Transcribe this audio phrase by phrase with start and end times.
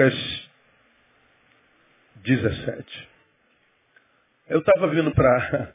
[0.00, 0.50] Lucas
[2.24, 3.08] 17.
[4.48, 5.74] Eu estava vindo para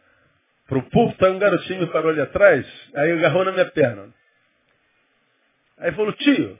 [0.72, 2.66] o púlpito, aí um garotinho me parou ali atrás,
[2.96, 4.12] aí agarrou na minha perna.
[5.78, 6.58] Aí falou, tio,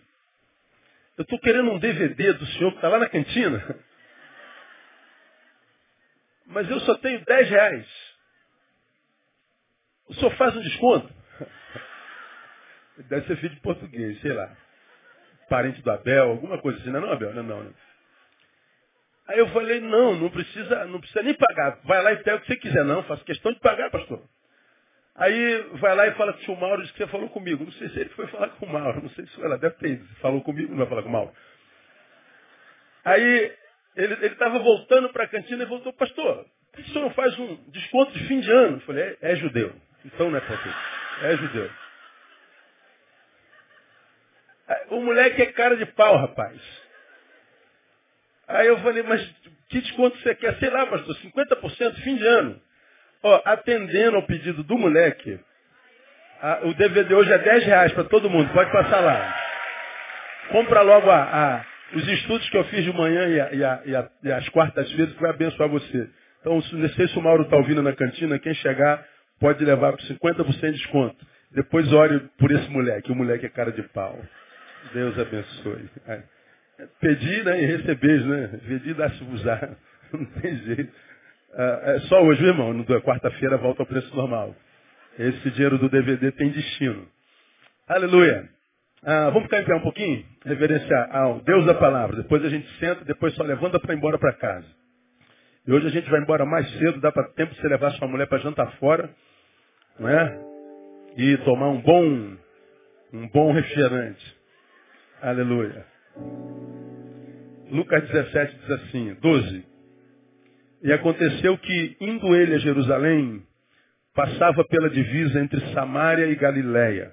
[1.17, 3.66] eu estou querendo um DVD do senhor que está lá na cantina,
[6.45, 8.16] mas eu só tenho 10 reais.
[10.08, 11.11] O senhor faz um desconto?
[13.09, 14.55] Deve ser filho de português, sei lá.
[15.49, 16.89] Parente do Abel, alguma coisa assim.
[16.89, 17.33] Não, não, Abel?
[17.33, 17.63] Não, não.
[17.63, 17.73] não.
[19.27, 21.79] Aí eu falei, não, não precisa, não precisa nem pagar.
[21.83, 22.83] Vai lá e pega o que você quiser.
[22.83, 24.21] Não, faço questão de pagar, pastor.
[25.15, 27.63] Aí vai lá e fala que o Mauro disse que você falou comigo.
[27.63, 29.91] Não sei se ele foi falar com o Mauro, não sei se ela deve ter
[29.91, 30.05] ido.
[30.21, 31.31] Falou comigo, não vai falar com o Mauro.
[33.03, 33.52] Aí
[33.95, 37.37] ele estava voltando para a cantina e voltou, pastor, por que o senhor não faz
[37.39, 38.77] um desconto de fim de ano?
[38.77, 39.73] Eu falei, é, é judeu.
[40.03, 40.73] Então não é pastor.
[41.23, 41.69] É judeu.
[44.89, 46.59] O moleque é cara de pau, rapaz.
[48.47, 49.21] Aí eu falei, mas
[49.70, 50.55] que desconto você quer?
[50.58, 52.61] Sei lá, pastor, 50% fim de ano.
[53.23, 55.39] Ó, atendendo ao pedido do moleque,
[56.42, 59.36] a, o DVD hoje é 10 reais para todo mundo, pode passar lá.
[60.49, 61.65] Compra logo a, a,
[61.95, 63.82] os estudos que eu fiz de manhã e, a,
[64.23, 66.08] e as quartas-feiras que vai abençoar você.
[66.42, 69.03] Então, se, sei se o Mauro está ouvindo na cantina, quem chegar
[69.39, 71.26] pode levar por 50% de desconto.
[71.52, 74.20] Depois ore por esse moleque, o moleque é cara de pau.
[74.93, 75.89] Deus abençoe.
[76.99, 78.59] Pedir né, e receber, né?
[78.67, 79.77] Pedir dá-se usar.
[80.13, 80.93] Não tem jeito.
[81.53, 82.73] Ah, é só hoje, irmão.
[82.73, 84.55] Na quarta-feira volta ao preço normal.
[85.17, 87.07] Esse dinheiro do DVD tem destino.
[87.87, 88.49] Aleluia.
[89.03, 90.25] Ah, vamos ficar em pé um pouquinho?
[90.43, 92.17] Reverenciar ao Deus da palavra.
[92.17, 94.67] Depois a gente senta, depois só levanta para ir embora para casa.
[95.67, 98.07] E hoje a gente vai embora mais cedo, dá para tempo de você levar sua
[98.07, 99.09] mulher para jantar fora,
[99.99, 100.39] não é?
[101.17, 102.37] E tomar um bom,
[103.13, 104.37] um bom refrigerante.
[105.25, 105.83] Aleluia.
[107.71, 109.65] Lucas 17 diz assim, 12.
[110.83, 113.43] E aconteceu que, indo ele a Jerusalém,
[114.14, 117.11] passava pela divisa entre Samaria e Galiléia.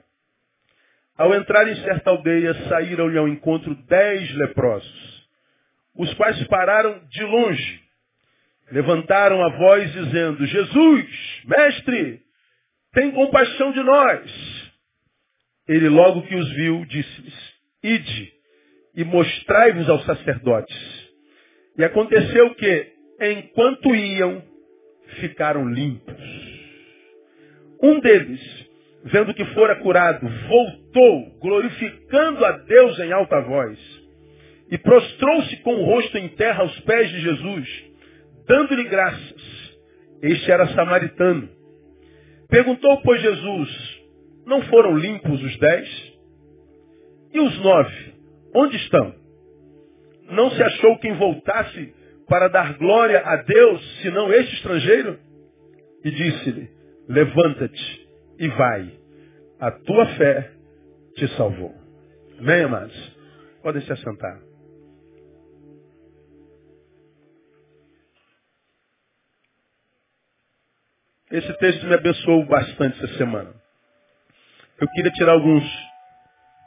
[1.16, 5.28] Ao entrar em certa aldeia, saíram-lhe ao encontro dez leprosos,
[5.96, 7.82] os quais pararam de longe,
[8.72, 12.20] levantaram a voz dizendo, Jesus, mestre,
[12.92, 14.72] tem compaixão de nós.
[15.66, 17.51] Ele logo que os viu, disse-lhes,
[17.82, 18.32] ide
[18.94, 21.10] e mostrai-vos aos sacerdotes.
[21.76, 24.42] E aconteceu que, enquanto iam,
[25.20, 26.16] ficaram limpos.
[27.82, 28.40] Um deles,
[29.04, 33.78] vendo que fora curado, voltou, glorificando a Deus em alta voz,
[34.70, 37.84] e prostrou-se com o rosto em terra aos pés de Jesus,
[38.46, 39.62] dando-lhe graças.
[40.22, 41.48] Este era samaritano.
[42.48, 44.00] Perguntou, pois, Jesus,
[44.46, 46.11] não foram limpos os dez?
[47.32, 48.14] E os nove?
[48.54, 49.14] Onde estão?
[50.30, 51.94] Não se achou quem voltasse
[52.28, 55.18] para dar glória a Deus, senão este estrangeiro?
[56.04, 56.70] E disse-lhe,
[57.08, 58.98] levanta-te e vai.
[59.60, 60.52] A tua fé
[61.16, 61.74] te salvou.
[62.38, 63.16] Amém, amados?
[63.62, 64.40] Podem se assentar.
[71.30, 73.54] Esse texto me abençoou bastante essa semana.
[74.78, 75.91] Eu queria tirar alguns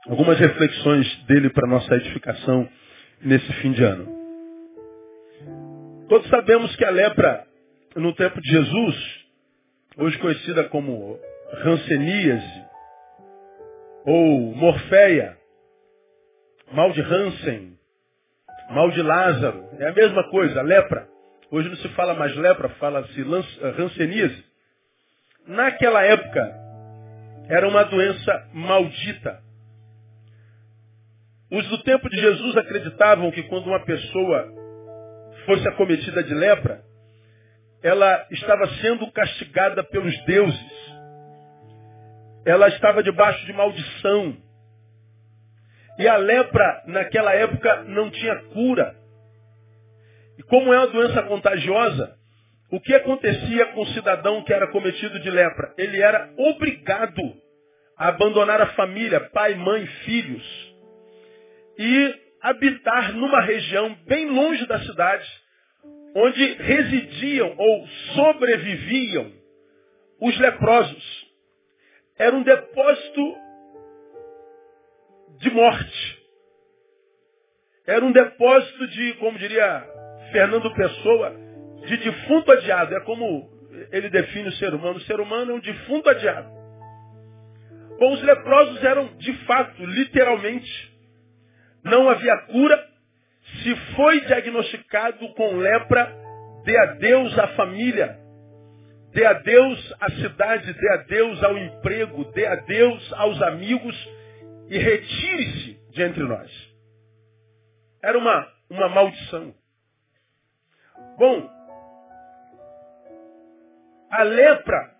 [0.08, 2.68] algumas reflexões dele para nossa edificação
[3.22, 4.08] nesse fim de ano.
[6.08, 7.46] Todos sabemos que a lepra,
[7.96, 9.26] no tempo de Jesus,
[9.98, 11.20] hoje conhecida como
[11.64, 12.66] ranceníase,
[14.06, 15.38] ou morféia,
[16.72, 17.78] mal de Hansen,
[18.70, 21.08] mal de Lázaro, é a mesma coisa, lepra.
[21.50, 23.22] Hoje não se fala mais lepra, fala-se
[23.78, 24.44] ranceníase.
[25.48, 26.54] Naquela época,
[27.48, 29.45] era uma doença maldita.
[31.52, 34.52] Os do tempo de Jesus acreditavam que quando uma pessoa
[35.46, 36.82] fosse acometida de lepra,
[37.84, 40.96] ela estava sendo castigada pelos deuses.
[42.46, 44.38] Ela estava debaixo de maldição.
[46.00, 48.96] E a lepra, naquela época, não tinha cura.
[50.40, 52.16] E como é uma doença contagiosa,
[52.72, 55.74] o que acontecia com o cidadão que era cometido de lepra?
[55.78, 57.22] Ele era obrigado
[57.98, 60.75] a abandonar a família, pai, mãe, filhos
[61.78, 65.28] e habitar numa região bem longe da cidade,
[66.16, 69.32] onde residiam ou sobreviviam
[70.22, 71.26] os leprosos.
[72.18, 73.36] Era um depósito
[75.40, 76.26] de morte.
[77.86, 79.86] Era um depósito de, como diria
[80.32, 81.36] Fernando Pessoa,
[81.86, 82.96] de defunto adiado.
[82.96, 83.50] É como
[83.92, 84.98] ele define o ser humano.
[84.98, 86.50] O ser humano é um defunto adiado.
[88.00, 90.95] Bom, os leprosos eram, de fato, literalmente,
[91.86, 92.96] não havia cura,
[93.64, 96.12] Se foi diagnosticado com lepra,
[96.64, 98.20] dê adeus à família,
[99.14, 103.96] dê adeus à cidade, dê adeus ao emprego, dê adeus aos amigos
[104.68, 106.52] e retire-se de entre nós.
[108.04, 109.54] Era uma, uma maldição.
[111.20, 111.50] Bom,
[114.12, 114.92] a lepra,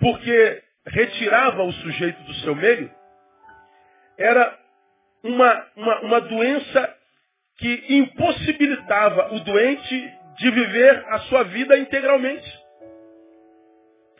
[0.00, 2.90] porque retirava o sujeito do seu meio,
[4.18, 4.65] era
[5.22, 6.94] uma, uma, uma doença
[7.58, 12.66] que impossibilitava o doente de viver a sua vida integralmente.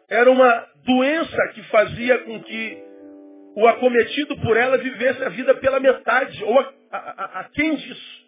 [0.09, 2.85] Era uma doença que fazia com que
[3.57, 8.27] o acometido por ela vivesse a vida pela metade, ou a, a, a, quem disso.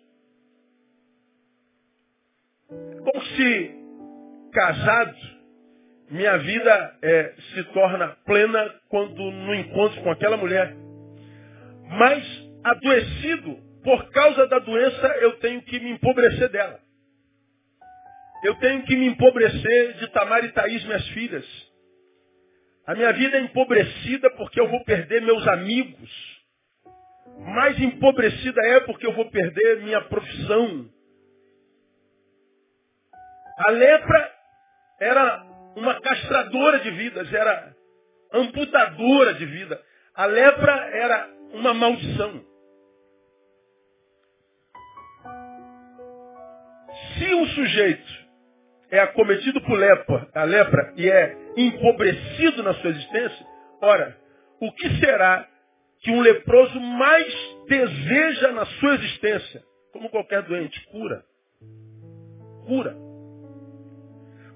[2.69, 3.75] Como se
[4.53, 5.17] casado,
[6.11, 10.75] minha vida é, se torna plena quando no encontro com aquela mulher.
[11.91, 16.81] Mas adoecido, por causa da doença, eu tenho que me empobrecer dela.
[18.43, 21.45] Eu tenho que me empobrecer de Tamar e Thaís, minhas filhas.
[22.87, 26.39] A minha vida é empobrecida porque eu vou perder meus amigos.
[27.55, 30.89] Mais empobrecida é porque eu vou perder minha profissão.
[33.59, 34.33] A lepra
[35.01, 35.45] era
[35.77, 37.75] uma castradora de vidas, era
[38.33, 39.83] amputadora de vida.
[40.15, 42.48] A lepra era uma maldição.
[47.19, 48.29] Se o sujeito
[48.91, 53.47] é acometido por lepra, a lepra e é empobrecido na sua existência,
[53.83, 54.17] ora,
[54.61, 55.47] o que será
[56.01, 57.27] que um leproso mais
[57.69, 59.63] deseja na sua existência?
[59.93, 61.23] Como qualquer doente, cura.
[62.67, 62.97] Cura.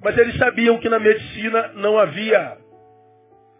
[0.03, 2.59] Mas eles sabiam que na medicina não havia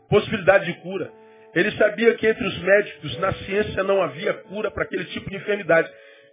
[0.09, 1.11] possibilidade de cura.
[1.55, 5.37] Eles sabiam que entre os médicos, na ciência, não havia cura para aquele tipo de
[5.37, 5.91] enfermidade.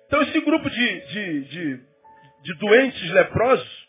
[0.07, 1.80] Então esse grupo de, de, de,
[2.44, 3.88] de doentes leprosos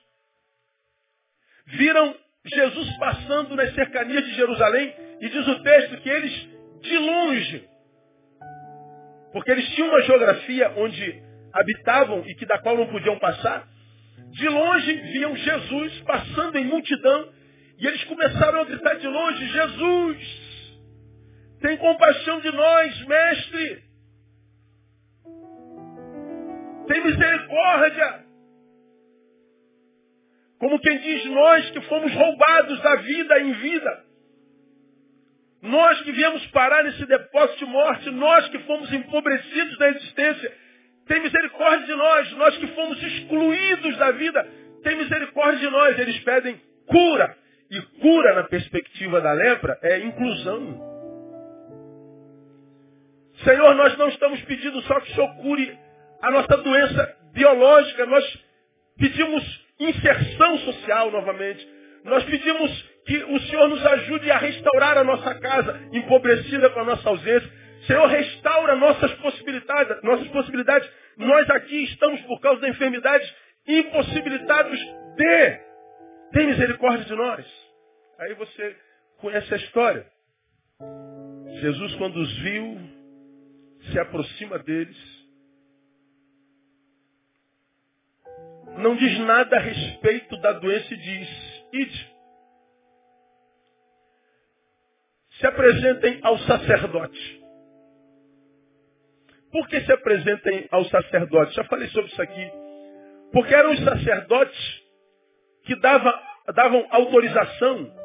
[1.67, 6.49] viram Jesus passando nas cercanias de Jerusalém e diz o texto que eles,
[6.81, 7.69] de longe,
[9.32, 13.69] porque eles tinham uma geografia onde habitavam e que da qual não podiam passar,
[14.31, 17.32] de longe viam Jesus passando em multidão
[17.79, 20.41] e eles começaram a gritar de longe, Jesus,
[21.61, 23.85] tem compaixão de nós, mestre.
[26.88, 28.29] Tem misericórdia.
[30.61, 34.05] Como quem diz, nós que fomos roubados da vida em vida.
[35.62, 40.52] Nós que viemos parar nesse depósito de morte, nós que fomos empobrecidos da existência,
[41.07, 44.47] tem misericórdia de nós, nós que fomos excluídos da vida,
[44.83, 45.99] tem misericórdia de nós.
[45.99, 47.37] Eles pedem cura.
[47.71, 50.90] E cura na perspectiva da lepra é inclusão.
[53.45, 55.79] Senhor, nós não estamos pedindo só que o Senhor cure
[56.21, 58.45] a nossa doença biológica, nós
[58.99, 61.66] pedimos inserção social novamente.
[62.04, 66.84] Nós pedimos que o Senhor nos ajude a restaurar a nossa casa, empobrecida com a
[66.84, 67.50] nossa ausência.
[67.87, 70.88] Senhor, restaura nossas possibilidades, nossas possibilidades.
[71.16, 73.34] Nós aqui estamos, por causa da enfermidade,
[73.66, 74.78] impossibilitados
[75.16, 75.60] de.
[76.32, 77.44] Tem misericórdia de nós.
[78.20, 78.76] Aí você
[79.18, 80.06] conhece a história.
[81.60, 82.78] Jesus, quando os viu,
[83.90, 84.96] se aproxima deles,
[88.80, 92.10] não diz nada a respeito da doença e diz, ide.
[95.38, 97.40] Se apresentem ao sacerdote.
[99.50, 101.54] Por que se apresentem ao sacerdote?
[101.54, 102.52] Já falei sobre isso aqui.
[103.32, 104.82] Porque eram os sacerdotes
[105.64, 106.12] que davam,
[106.54, 108.00] davam autorização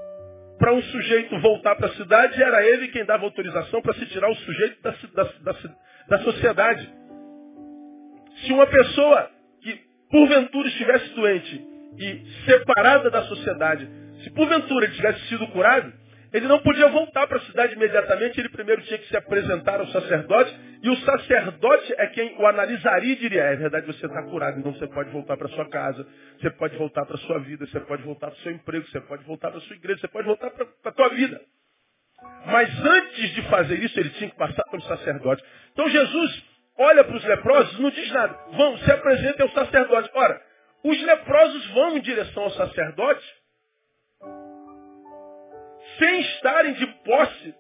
[0.57, 4.29] para um sujeito voltar para a cidade, era ele quem dava autorização para se tirar
[4.29, 5.75] o sujeito da, da, da,
[6.07, 6.93] da sociedade.
[8.45, 9.34] Se uma pessoa
[10.09, 13.87] porventura estivesse doente e separada da sociedade,
[14.23, 15.91] se porventura ele tivesse sido curado,
[16.33, 19.87] ele não podia voltar para a cidade imediatamente, ele primeiro tinha que se apresentar ao
[19.87, 24.59] sacerdote, e o sacerdote é quem o analisaria e diria, é verdade, você está curado,
[24.59, 26.05] então você pode voltar para sua casa,
[26.39, 29.23] você pode voltar para sua vida, você pode voltar para o seu emprego, você pode
[29.23, 31.41] voltar para sua igreja, você pode voltar para a tua vida.
[32.47, 35.43] Mas antes de fazer isso, ele tinha que passar pelo sacerdote.
[35.71, 36.43] Então Jesus
[36.77, 38.37] olha para os leprosos, não diz nada.
[38.51, 40.09] Vão, se apresentem ao sacerdote.
[40.13, 40.41] Ora,
[40.83, 43.25] os leprosos vão em direção ao sacerdote
[45.97, 47.55] sem estarem de posse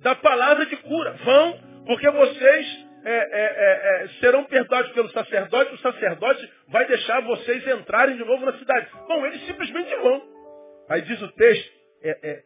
[0.00, 1.12] da palavra de cura.
[1.24, 7.20] Vão, porque vocês é, é, é, é, serão perdoados pelo sacerdote, o sacerdote vai deixar
[7.22, 8.88] vocês entrarem de novo na cidade.
[9.08, 10.22] Bom, eles simplesmente vão.
[10.88, 12.42] Aí diz o texto, é, é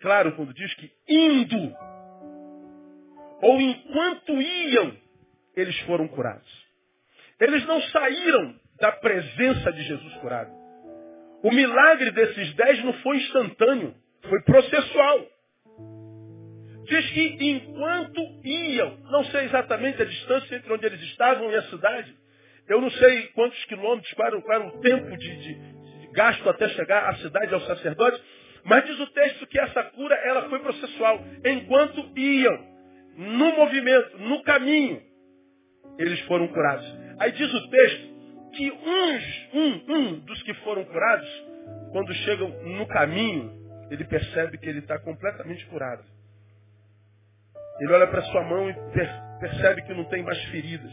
[0.00, 1.76] claro quando diz que indo,
[3.42, 4.96] ou enquanto iam,
[5.56, 6.64] eles foram curados.
[7.40, 10.50] Eles não saíram da presença de Jesus curado.
[11.42, 13.94] O milagre desses dez não foi instantâneo,
[14.28, 15.26] foi processual.
[16.84, 21.62] Diz que enquanto iam, não sei exatamente a distância entre onde eles estavam e a
[21.64, 22.14] cidade,
[22.68, 27.10] eu não sei quantos quilômetros, qual era, o tempo de, de, de, gasto até chegar
[27.10, 28.22] à cidade, ao sacerdote,
[28.64, 31.22] mas diz o texto que essa cura ela foi processual.
[31.44, 32.66] Enquanto iam,
[33.16, 35.02] no movimento, no caminho,
[35.98, 36.86] eles foram curados.
[37.18, 38.14] Aí diz o texto
[38.54, 41.28] que uns, um, um dos que foram curados,
[41.92, 43.52] quando chegam no caminho,
[43.90, 46.04] ele percebe que ele está completamente curado.
[47.80, 48.74] Ele olha para sua mão e
[49.40, 50.92] percebe que não tem mais feridas.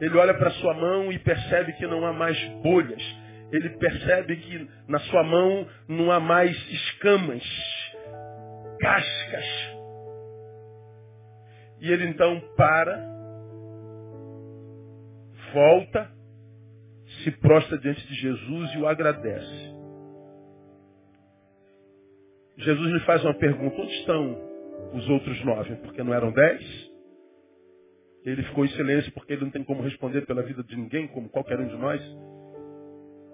[0.00, 3.02] Ele olha para sua mão e percebe que não há mais bolhas.
[3.50, 7.42] Ele percebe que na sua mão não há mais escamas,
[8.80, 9.44] cascas.
[11.80, 13.17] E ele então para,
[15.52, 16.10] volta,
[17.22, 19.78] se prostra diante de Jesus e o agradece.
[22.56, 24.48] Jesus lhe faz uma pergunta: onde estão
[24.94, 25.76] os outros nove?
[25.76, 26.88] Porque não eram dez?
[28.24, 31.28] Ele ficou em silêncio porque ele não tem como responder pela vida de ninguém, como
[31.28, 32.02] qualquer um de nós.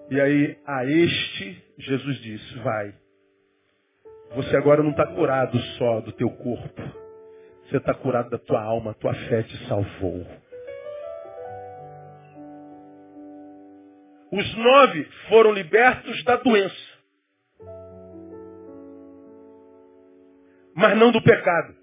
[0.09, 2.93] E aí, a este, Jesus disse, vai.
[4.35, 6.81] Você agora não está curado só do teu corpo.
[7.63, 10.25] Você está curado da tua alma, a tua fé te salvou.
[14.35, 16.75] Os nove foram libertos da doença.
[20.75, 21.73] Mas não do pecado.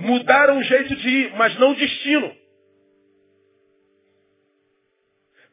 [0.00, 2.34] Mudaram o jeito de ir, mas não o destino.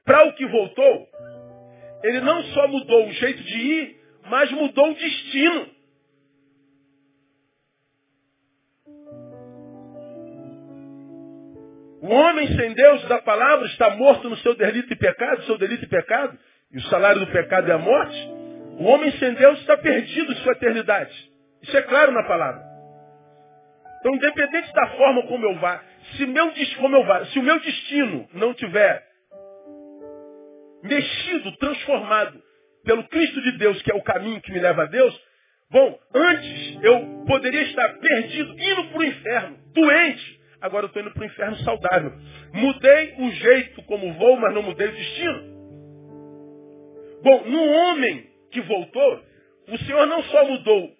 [0.05, 1.09] Para o que voltou,
[2.03, 5.74] ele não só mudou o jeito de ir, mas mudou o destino.
[12.05, 15.85] O homem sem Deus da palavra está morto no seu delito e pecado, seu delito
[15.85, 16.37] e pecado,
[16.71, 18.15] e o salário do pecado é a morte.
[18.77, 21.11] O homem sem Deus está perdido em sua eternidade.
[21.63, 22.61] Isso é claro na palavra.
[23.99, 25.83] Então, independente da forma como eu vá,
[26.15, 29.03] se, meu, como eu vá, se o meu destino não tiver
[30.83, 32.39] mexido, transformado
[32.83, 35.19] pelo Cristo de Deus, que é o caminho que me leva a Deus,
[35.71, 40.34] bom, antes eu poderia estar perdido, indo para o inferno, doente.
[40.65, 42.11] Agora eu estou indo para o inferno saudável.
[42.51, 45.55] Mudei o jeito como vou, mas não mudei o destino.
[47.21, 49.21] Bom, no homem que voltou,
[49.69, 50.91] o Senhor não só mudou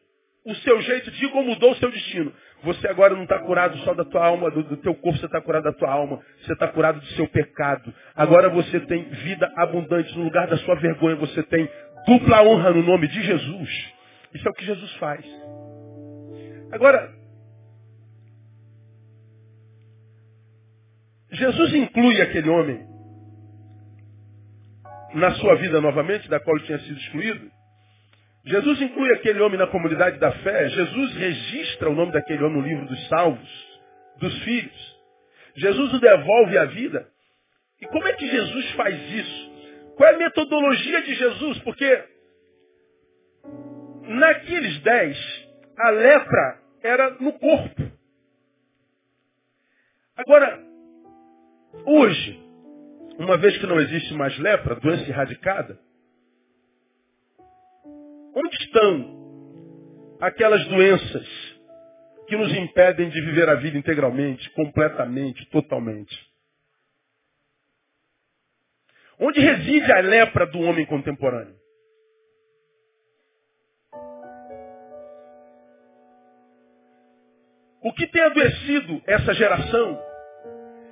[0.45, 2.31] o seu jeito de ir, como mudou o seu destino.
[2.63, 5.41] Você agora não está curado só da tua alma, do, do teu corpo, você está
[5.41, 6.21] curado da tua alma.
[6.41, 7.91] Você está curado do seu pecado.
[8.15, 10.15] Agora você tem vida abundante.
[10.15, 11.67] No lugar da sua vergonha, você tem
[12.05, 13.93] dupla honra no nome de Jesus.
[14.31, 15.25] Isso é o que Jesus faz.
[16.71, 17.14] Agora,
[21.35, 22.87] Jesus inclui aquele homem
[25.13, 27.51] na sua vida novamente, da qual ele tinha sido excluído.
[28.45, 30.69] Jesus inclui aquele homem na comunidade da fé.
[30.69, 33.79] Jesus registra o nome daquele homem no livro dos salvos,
[34.17, 34.95] dos filhos.
[35.55, 37.07] Jesus o devolve à vida.
[37.81, 39.51] E como é que Jesus faz isso?
[39.95, 41.59] Qual é a metodologia de Jesus?
[41.59, 42.03] Porque
[44.03, 47.91] naqueles dez, a lepra era no corpo.
[50.17, 50.74] Agora,
[51.85, 52.39] hoje,
[53.17, 55.79] uma vez que não existe mais lepra, doença erradicada,
[58.35, 61.25] Onde estão aquelas doenças
[62.27, 66.13] que nos impedem de viver a vida integralmente, completamente, totalmente?
[69.17, 71.55] Onde reside a lepra do homem contemporâneo?
[77.81, 79.97] O que tem adoecido essa geração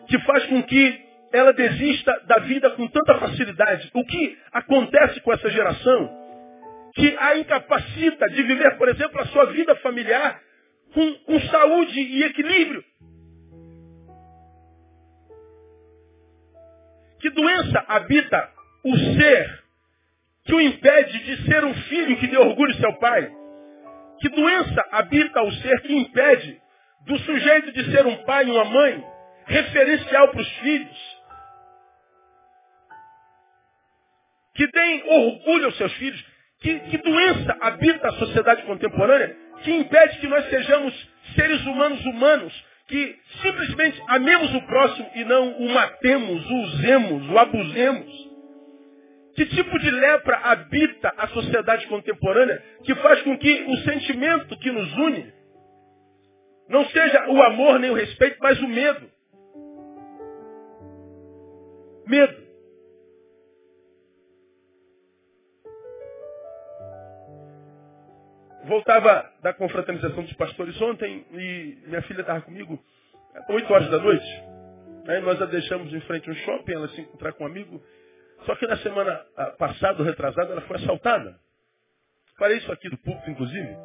[0.07, 3.89] que faz com que ela desista da vida com tanta facilidade?
[3.93, 6.23] O que acontece com essa geração
[6.95, 10.39] que a incapacita de viver, por exemplo, a sua vida familiar
[10.93, 12.83] com, com saúde e equilíbrio.
[17.19, 18.49] Que doença habita
[18.83, 19.63] o ser
[20.45, 23.31] que o impede de ser um filho que dê orgulho ao seu pai?
[24.19, 26.61] Que doença habita o ser que impede
[27.07, 29.03] do sujeito de ser um pai e uma mãe
[29.45, 31.23] referencial para os filhos?
[34.55, 36.25] Que tem orgulho aos seus filhos?
[36.59, 42.65] Que, que doença habita a sociedade contemporânea que impede que nós sejamos seres humanos humanos,
[42.87, 48.33] que simplesmente amemos o próximo e não o matemos, o usemos, o abusemos?
[49.35, 54.71] Que tipo de lepra habita a sociedade contemporânea que faz com que o sentimento que
[54.71, 55.33] nos une
[56.69, 59.12] não seja o amor nem o respeito, mas o medo?
[62.07, 62.43] Medo.
[68.65, 72.81] Voltava da confraternização dos pastores ontem e minha filha estava comigo,
[73.49, 74.43] 8 horas da noite.
[75.07, 77.83] Aí nós a deixamos em frente a um shopping, ela se encontrar com um amigo.
[78.45, 81.37] Só que na semana ah, passada, retrasada, ela foi assaltada.
[82.37, 83.77] Falei isso aqui do público, inclusive.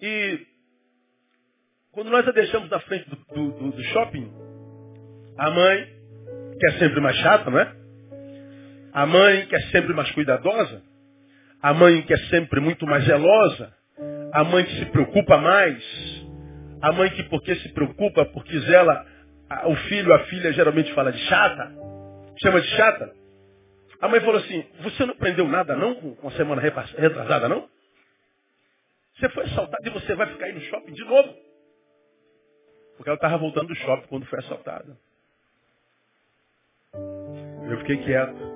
[0.00, 0.46] E
[1.92, 4.43] quando nós a deixamos na frente do, do, do shopping,
[5.36, 5.86] a mãe,
[6.58, 7.72] que é sempre mais chata, não é?
[8.92, 10.82] A mãe, que é sempre mais cuidadosa,
[11.60, 13.72] a mãe que é sempre muito mais zelosa,
[14.32, 15.82] a mãe que se preocupa mais,
[16.80, 19.06] a mãe que porque se preocupa, porque zela
[19.66, 21.72] o filho, a filha geralmente fala de chata,
[22.42, 23.12] chama de chata.
[24.00, 27.68] A mãe falou assim, você não aprendeu nada não com a semana retrasada não?
[29.16, 31.34] Você foi assaltado e você vai ficar aí no shopping de novo.
[32.96, 34.96] Porque ela estava voltando do shopping quando foi assaltada.
[37.68, 38.54] Eu fiquei quieto.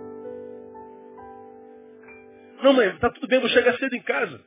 [2.62, 4.40] Não, mãe, tá tudo bem, vou chegar cedo em casa.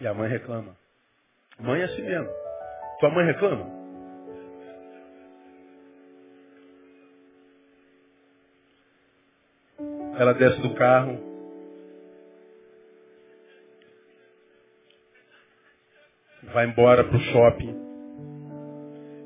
[0.00, 0.76] E a mãe reclama.
[1.58, 2.28] Mãe é assim mesmo.
[3.00, 3.78] Tua mãe reclama?
[10.18, 11.18] Ela desce do carro.
[16.52, 17.76] Vai embora para o shopping.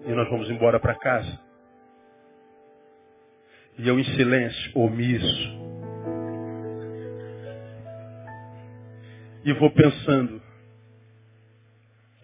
[0.04, 1.41] E nós vamos embora para casa.
[3.78, 5.62] E eu em silêncio, omisso.
[9.44, 10.40] E vou pensando,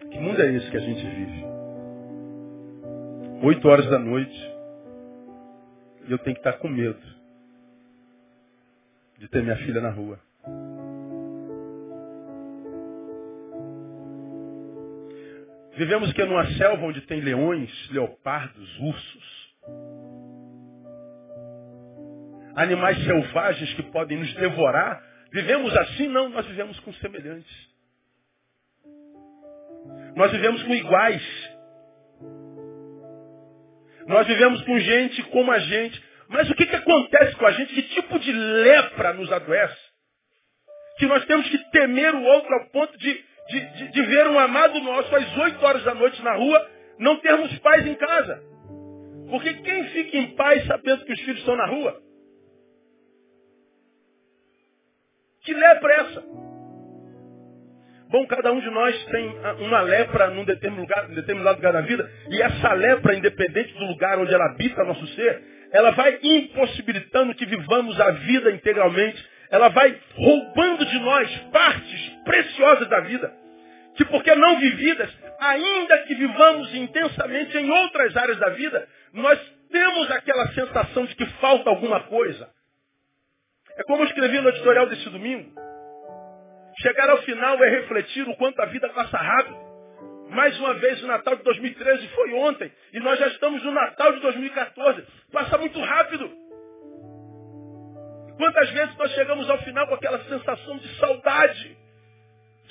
[0.09, 1.45] que mundo é esse que a gente vive?
[3.43, 4.53] Oito horas da noite,
[6.07, 6.99] e eu tenho que estar com medo
[9.17, 10.19] de ter minha filha na rua.
[15.77, 19.38] Vivemos que numa selva onde tem leões, leopardos, ursos.
[22.55, 26.07] Animais selvagens que podem nos devorar Vivemos assim?
[26.07, 27.69] Não, nós vivemos com semelhantes.
[30.15, 31.49] Nós vivemos com iguais.
[34.07, 36.03] Nós vivemos com gente como a gente.
[36.27, 37.73] Mas o que, que acontece com a gente?
[37.73, 39.89] Que tipo de lepra nos adoece?
[40.97, 44.39] Que nós temos que temer o outro ao ponto de, de, de, de ver um
[44.39, 48.43] amado nosso às 8 horas da noite na rua, não termos paz em casa.
[49.29, 52.08] Porque quem fica em paz sabendo que os filhos estão na rua?
[55.49, 56.23] Que lepra é essa?
[58.11, 61.81] Bom, cada um de nós tem uma lepra num determinado lugar, num determinado lugar da
[61.81, 67.33] vida, e essa lepra, independente do lugar onde ela habita nosso ser, ela vai impossibilitando
[67.33, 73.33] que vivamos a vida integralmente, ela vai roubando de nós partes preciosas da vida,
[73.95, 75.09] que porque não vividas,
[75.39, 79.39] ainda que vivamos intensamente em outras áreas da vida, nós
[79.71, 82.47] temos aquela sensação de que falta alguma coisa.
[83.79, 85.49] É como eu escrevi no editorial desse domingo.
[86.81, 89.57] Chegar ao final é refletir o quanto a vida passa rápido.
[90.31, 92.69] Mais uma vez, o Natal de 2013 foi ontem.
[92.91, 95.05] E nós já estamos no Natal de 2014.
[95.31, 96.29] Passa muito rápido.
[98.37, 101.77] Quantas vezes nós chegamos ao final com aquela sensação de saudade.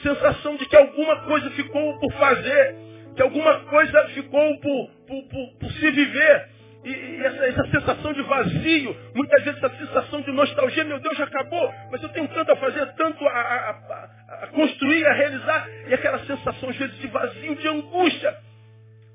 [0.03, 2.77] Sensação de que alguma coisa ficou por fazer.
[3.17, 6.58] Que alguma coisa ficou por, por, por, por se viver.
[6.89, 11.17] E, e essa, essa, sensação de vazio, muitas vezes essa sensação de nostalgia, meu Deus,
[11.19, 15.13] já acabou, mas eu tenho tanto a fazer, tanto a, a, a, a construir, a
[15.13, 18.35] realizar, e aquela sensação, às vezes, de vazio, de angústia.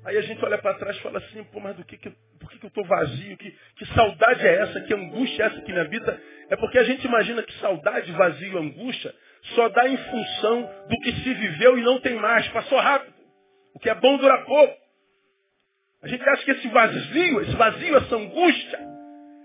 [0.04, 2.48] Aí a gente olha para trás e fala assim, pô, mas do que, que, por
[2.50, 3.36] que, que eu estou vazio?
[3.36, 4.80] Que, que saudade é essa?
[4.82, 6.20] Que angústia é essa que me habita?
[6.50, 9.12] É porque a gente imagina que saudade, vazio, angústia
[9.54, 13.14] só dá em função do que se viveu e não tem mais, passou rápido.
[13.74, 14.83] O que é bom dura pouco.
[16.04, 18.78] A gente acha que esse vazio, esse vazio, essa angústia,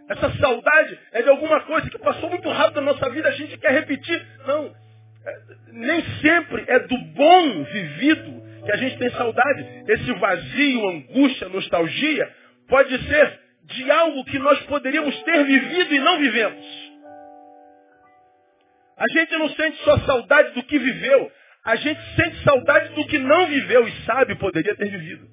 [0.09, 3.57] essa saudade é de alguma coisa que passou muito rápido na nossa vida, a gente
[3.57, 4.27] quer repetir.
[4.45, 4.75] Não.
[5.25, 5.37] É,
[5.71, 9.83] nem sempre é do bom vivido que a gente tem saudade.
[9.87, 12.29] Esse vazio, angústia, nostalgia,
[12.67, 16.89] pode ser de algo que nós poderíamos ter vivido e não vivemos.
[18.97, 21.31] A gente não sente só saudade do que viveu,
[21.63, 25.28] a gente sente saudade do que não viveu e sabe poderia ter vivido.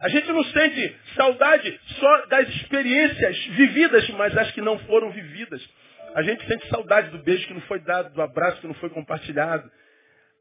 [0.00, 5.66] A gente não sente saudade só das experiências vividas, mas as que não foram vividas.
[6.14, 8.90] A gente sente saudade do beijo que não foi dado, do abraço que não foi
[8.90, 9.70] compartilhado.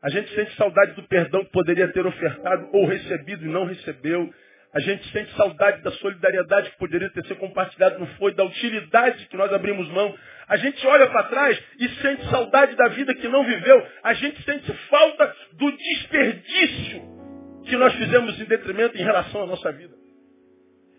[0.01, 4.31] A gente sente saudade do perdão que poderia ter ofertado ou recebido e não recebeu.
[4.73, 9.25] A gente sente saudade da solidariedade que poderia ter sido compartilhada, não foi, da utilidade
[9.27, 10.13] que nós abrimos mão.
[10.49, 13.87] A gente olha para trás e sente saudade da vida que não viveu.
[14.03, 17.14] A gente sente falta do desperdício
[17.65, 19.95] que nós fizemos em detrimento em relação à nossa vida.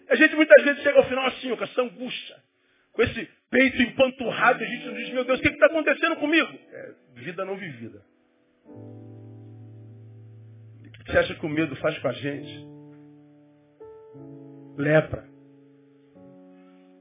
[0.09, 2.37] A gente muitas vezes chega ao final assim, com essa angústia,
[2.92, 6.59] com esse peito empanturrado, a gente diz, meu Deus, o que está acontecendo comigo?
[6.72, 8.02] É vida não vivida.
[10.85, 12.66] O que você acha que o medo faz com a gente?
[14.76, 15.24] Lepra.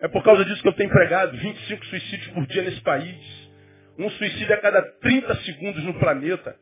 [0.02, 3.16] É por causa disso que eu tenho pregado 25 suicídios por dia nesse país.
[3.98, 6.56] Um suicídio a cada 30 segundos no planeta.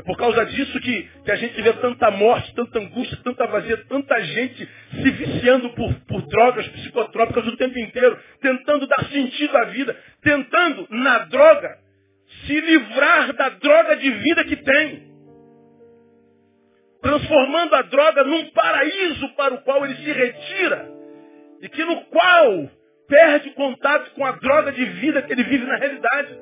[0.00, 3.76] É por causa disso que, que a gente vê tanta morte, tanta angústia, tanta vazia,
[3.86, 9.64] tanta gente se viciando por, por drogas psicotrópicas o tempo inteiro, tentando dar sentido à
[9.66, 11.76] vida, tentando, na droga,
[12.46, 15.10] se livrar da droga de vida que tem.
[17.02, 20.88] Transformando a droga num paraíso para o qual ele se retira.
[21.60, 22.70] E que no qual
[23.06, 26.38] perde contato com a droga de vida que ele vive na realidade.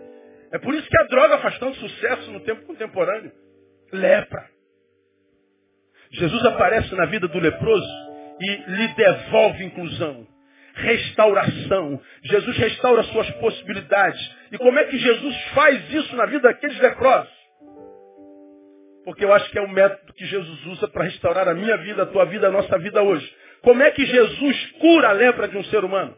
[0.53, 3.48] É por isso que a droga faz tanto sucesso no tempo contemporâneo.
[3.93, 4.49] Lepra.
[6.11, 8.09] Jesus aparece na vida do leproso
[8.41, 10.27] e lhe devolve inclusão,
[10.75, 12.01] restauração.
[12.23, 14.37] Jesus restaura suas possibilidades.
[14.53, 17.39] E como é que Jesus faz isso na vida daqueles leprosos?
[19.05, 22.03] Porque eu acho que é o método que Jesus usa para restaurar a minha vida,
[22.03, 23.31] a tua vida, a nossa vida hoje.
[23.63, 26.17] Como é que Jesus cura a lepra de um ser humano?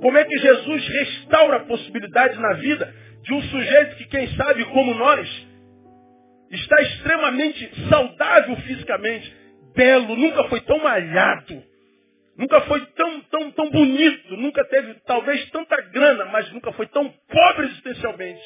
[0.00, 4.64] Como é que Jesus restaura a possibilidade na vida de um sujeito que, quem sabe,
[4.66, 5.46] como nós,
[6.54, 9.34] está extremamente saudável fisicamente,
[9.74, 11.62] belo, nunca foi tão malhado,
[12.36, 17.08] nunca foi tão, tão, tão bonito, nunca teve talvez tanta grana, mas nunca foi tão
[17.28, 18.42] pobre existencialmente,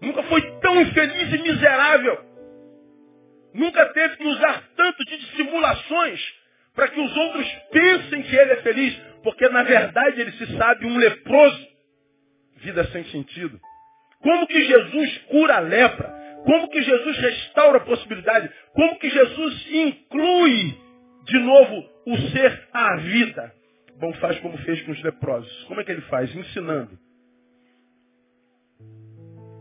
[0.00, 2.18] nunca foi tão infeliz e miserável,
[3.54, 6.20] nunca teve que usar tanto de dissimulações
[6.74, 10.86] para que os outros pensem que ele é feliz, porque na verdade ele se sabe
[10.86, 11.66] um leproso,
[12.56, 13.58] vida sem sentido.
[14.20, 16.18] Como que Jesus cura a lepra?
[16.44, 18.50] Como que Jesus restaura a possibilidade?
[18.72, 20.78] Como que Jesus inclui
[21.24, 23.52] de novo o ser à vida?
[23.98, 25.64] Bom, faz como fez com os leprosos.
[25.64, 26.34] Como é que ele faz?
[26.34, 26.98] Ensinando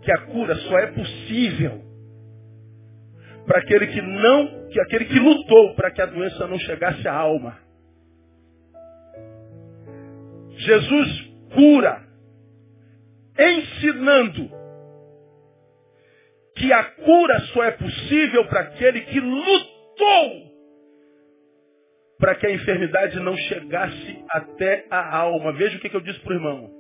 [0.08, 1.84] que a cura só é possível
[3.46, 7.14] para aquele que não, que aquele que lutou para que a doença não chegasse à
[7.14, 7.58] alma.
[10.56, 11.22] Jesus
[11.54, 12.08] cura
[13.38, 14.50] ensinando
[16.58, 20.48] que a cura só é possível para aquele que lutou
[22.20, 25.54] para que a enfermidade não chegasse até a alma.
[25.54, 26.72] Veja o que, eu disse para o irmão.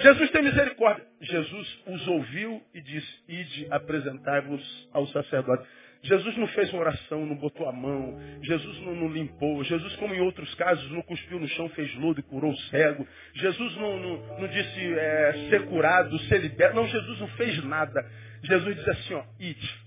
[0.00, 1.04] Jesus tem misericórdia.
[1.20, 5.66] Jesus os ouviu e disse, ide apresentar-vos ao sacerdote.
[6.06, 8.16] Jesus não fez uma oração, não botou a mão.
[8.42, 9.62] Jesus não, não, limpou.
[9.64, 13.06] Jesus, como em outros casos, não cuspiu no chão, fez lodo e curou o cego.
[13.34, 16.76] Jesus não, não, não disse é, ser curado, ser liberto.
[16.76, 18.08] Não, Jesus não fez nada.
[18.42, 19.86] Jesus diz assim, ó, ide.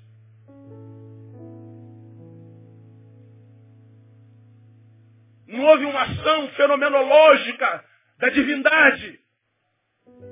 [5.47, 7.83] Não houve uma ação fenomenológica
[8.19, 9.19] da divindade.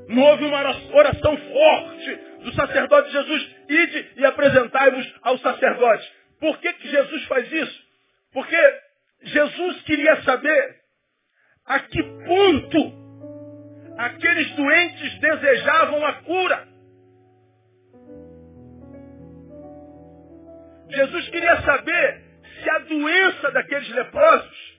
[0.09, 0.59] Não houve uma
[0.93, 3.56] oração forte do sacerdote Jesus.
[3.69, 6.13] Ide e apresentai-vos ao sacerdote.
[6.39, 7.83] Por que, que Jesus faz isso?
[8.31, 8.79] Porque
[9.23, 10.75] Jesus queria saber
[11.65, 13.07] a que ponto
[13.97, 16.67] aqueles doentes desejavam a cura.
[20.89, 22.21] Jesus queria saber
[22.61, 24.77] se a doença daqueles leprosos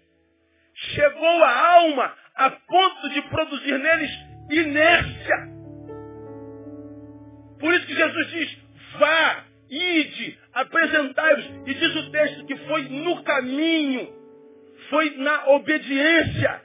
[0.75, 4.11] chegou à alma a ponto de produzir neles
[4.51, 5.49] inércia.
[7.59, 8.68] Por isso que Jesus diz,
[8.99, 11.45] vá, ide, apresentai-vos.
[11.67, 14.09] E diz o texto que foi no caminho,
[14.91, 16.63] foi na obediência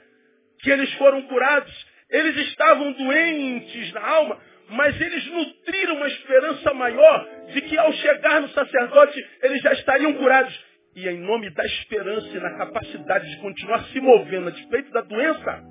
[0.60, 1.94] que eles foram curados.
[2.10, 8.40] Eles estavam doentes na alma, mas eles nutriram uma esperança maior de que ao chegar
[8.40, 10.64] no sacerdote eles já estariam curados.
[10.96, 15.00] E em nome da esperança e na capacidade de continuar se movendo a despeito da
[15.00, 15.62] doença,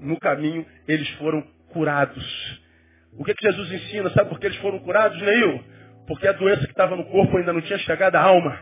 [0.00, 2.62] no caminho eles foram curados.
[3.18, 4.10] O que, que Jesus ensina?
[4.10, 5.64] Sabe por que eles foram curados, Neil?
[6.06, 8.58] Porque a doença que estava no corpo ainda não tinha chegado à alma.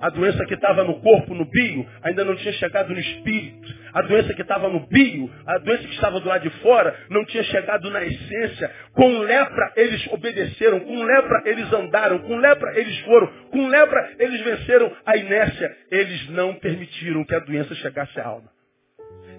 [0.00, 3.74] A doença que estava no corpo, no bio, ainda não tinha chegado no espírito.
[3.92, 7.24] A doença que estava no bio, a doença que estava do lado de fora, não
[7.24, 8.70] tinha chegado na essência.
[8.92, 14.40] Com lepra eles obedeceram, com lepra eles andaram, com lepra eles foram, com lepra eles
[14.42, 15.76] venceram a inércia.
[15.90, 18.48] Eles não permitiram que a doença chegasse à alma.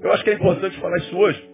[0.02, 1.50] Eu acho que é importante falar isso hoje,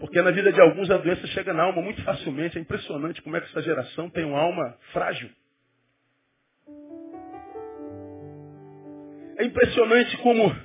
[0.00, 2.56] porque na vida de alguns a doença chega na alma muito facilmente.
[2.56, 5.30] É impressionante como é que essa geração tem uma alma frágil.
[9.36, 10.56] É impressionante como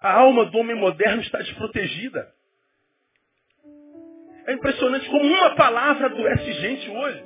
[0.00, 2.32] a alma do homem moderno está desprotegida.
[4.46, 7.24] É impressionante como uma palavra adoece gente hoje.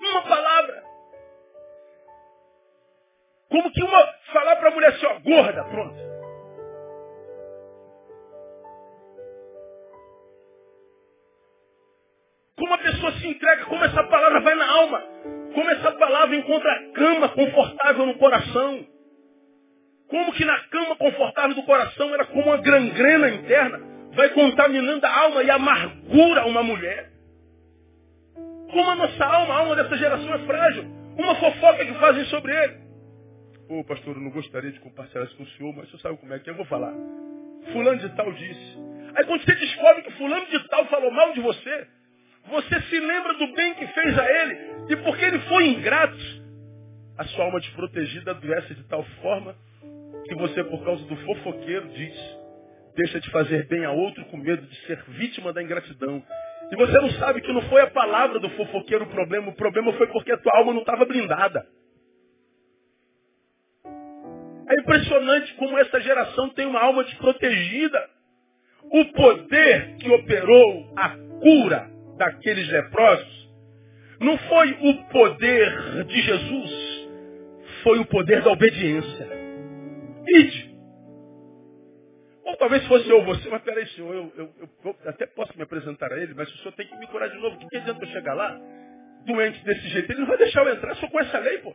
[0.00, 0.82] Uma palavra.
[3.48, 6.09] Como que uma falar para a mulher assim, ó, gorda, pronto.
[13.00, 15.02] Pessoa se entrega, como essa palavra vai na alma,
[15.54, 18.86] como essa palavra encontra a cama confortável no coração.
[20.08, 23.80] Como que na cama confortável do coração era como uma gangrena interna,
[24.12, 27.10] vai contaminando a alma e amargura uma mulher.
[28.70, 30.84] Como a nossa alma, a alma dessa geração é frágil.
[31.16, 32.74] Uma fofoca que fazem sobre ele.
[33.68, 36.18] Ô pastor, eu não gostaria de compartilhar isso com o senhor, mas o senhor sabe
[36.18, 36.52] como é que é?
[36.52, 36.92] eu vou falar.
[37.72, 38.78] Fulano de tal disse.
[39.14, 41.86] Aí quando você descobre que fulano de tal falou mal de você,
[42.48, 44.58] você se lembra do bem que fez a ele.
[44.90, 46.18] E porque ele foi ingrato,
[47.18, 49.54] a sua alma desprotegida adoece de tal forma
[50.26, 52.14] que você, por causa do fofoqueiro, diz,
[52.96, 56.22] deixa de fazer bem a outro com medo de ser vítima da ingratidão.
[56.70, 59.92] E você não sabe que não foi a palavra do fofoqueiro o problema, o problema
[59.94, 61.66] foi porque a tua alma não estava blindada.
[64.68, 68.08] É impressionante como essa geração tem uma alma desprotegida.
[68.84, 71.08] O poder que operou a
[71.40, 71.89] cura
[72.20, 73.50] daqueles leprosos
[74.20, 77.08] não foi o poder de Jesus,
[77.82, 79.26] foi o poder da obediência.
[80.28, 80.70] Ide.
[82.44, 86.12] Ou talvez fosse eu você, mas peraí, senhor, eu, eu, eu, até posso me apresentar
[86.12, 87.56] a ele, mas o senhor tem que me curar de novo.
[87.56, 88.60] O que adianta eu chegar lá,
[89.24, 90.12] doente desse jeito?
[90.12, 91.74] Ele não vai deixar eu entrar, só com essa lei, pô.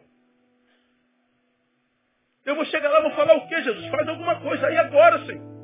[2.46, 3.88] Eu vou chegar lá, vou falar o que, Jesus?
[3.88, 5.55] Faz alguma coisa aí agora, Senhor.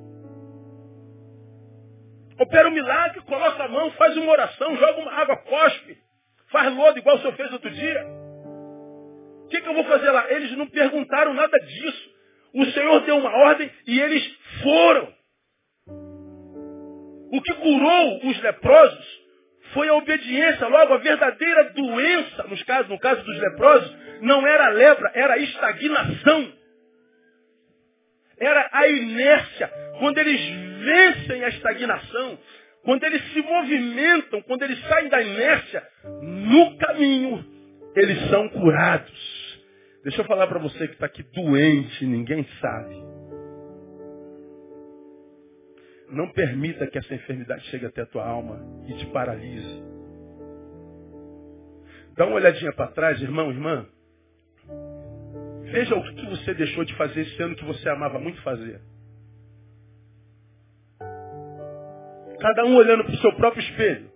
[2.41, 5.95] Opera um milagre, coloca a mão, faz uma oração, joga uma água, cospe,
[6.49, 8.04] faz lodo igual o senhor fez outro dia.
[9.45, 10.25] O que, que eu vou fazer lá?
[10.32, 12.10] Eles não perguntaram nada disso.
[12.54, 14.25] O Senhor deu uma ordem e eles
[14.63, 15.13] foram.
[17.32, 19.21] O que curou os leprosos
[19.73, 20.67] foi a obediência.
[20.67, 25.34] Logo, a verdadeira doença, nos casos, no caso dos leprosos, não era a lepra, era
[25.36, 26.54] a estagnação.
[28.39, 29.71] Era a inércia.
[29.99, 32.39] Quando eles vencem a estagnação,
[32.83, 35.83] quando eles se movimentam, quando eles saem da inércia,
[36.21, 37.45] no caminho,
[37.95, 39.41] eles são curados.
[40.03, 42.95] Deixa eu falar para você que está aqui doente, ninguém sabe.
[46.09, 49.83] Não permita que essa enfermidade chegue até a tua alma e te paralise.
[52.17, 53.87] Dá uma olhadinha para trás, irmão, irmã.
[55.71, 58.81] Veja o que você deixou de fazer esse ano que você amava muito fazer.
[62.41, 64.12] Cada um olhando para o seu próprio espelho.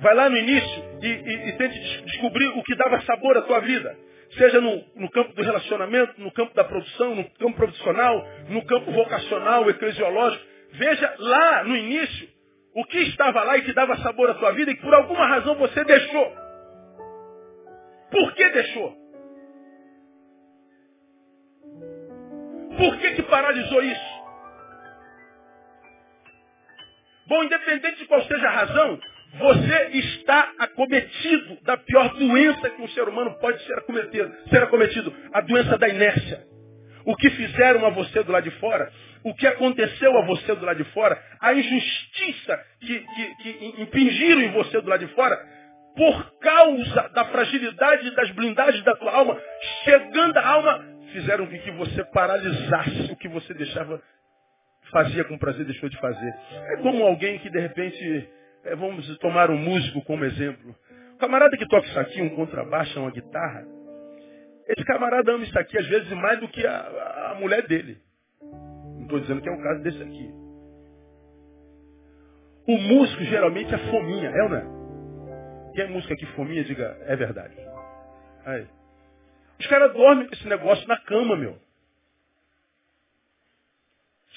[0.00, 3.60] Vai lá no início e, e, e tente descobrir o que dava sabor à tua
[3.60, 3.96] vida.
[4.36, 8.92] Seja no, no, campo do relacionamento, no campo da produção, no campo profissional, no campo
[8.92, 10.44] vocacional, eclesiológico.
[10.72, 12.28] Veja lá no início
[12.74, 15.26] o que estava lá e que dava sabor à tua vida e que por alguma
[15.26, 16.36] razão você deixou.
[18.10, 18.96] Por que deixou?
[22.76, 24.17] Por que, que paralisou isso?
[27.28, 28.98] Bom, independente de qual seja a razão,
[29.34, 35.14] você está acometido da pior doença que um ser humano pode ser acometido, ser acometido,
[35.32, 36.42] a doença da inércia.
[37.04, 38.90] O que fizeram a você do lado de fora,
[39.22, 44.40] o que aconteceu a você do lado de fora, a injustiça que, que, que impingiram
[44.40, 45.38] em você do lado de fora,
[45.94, 49.38] por causa da fragilidade das blindagens da tua alma,
[49.84, 54.00] chegando à alma, fizeram com que você paralisasse o que você deixava,
[54.90, 56.34] fazia com prazer, deixou de fazer.
[56.72, 58.28] É como alguém que de repente
[58.64, 60.74] é, vamos tomar um músico como exemplo.
[61.14, 63.66] O camarada que toca isso aqui, um contrabaixo, uma guitarra,
[64.68, 67.98] esse camarada ama isso aqui às vezes mais do que a, a mulher dele.
[68.42, 70.30] Não estou dizendo que é o caso desse aqui.
[72.66, 75.72] O músico geralmente é fominha, é ou não é?
[75.74, 77.54] Quem é músico aqui fominha, diga, é verdade.
[78.44, 78.66] Aí.
[79.58, 81.56] Os caras dormem com esse negócio na cama, meu.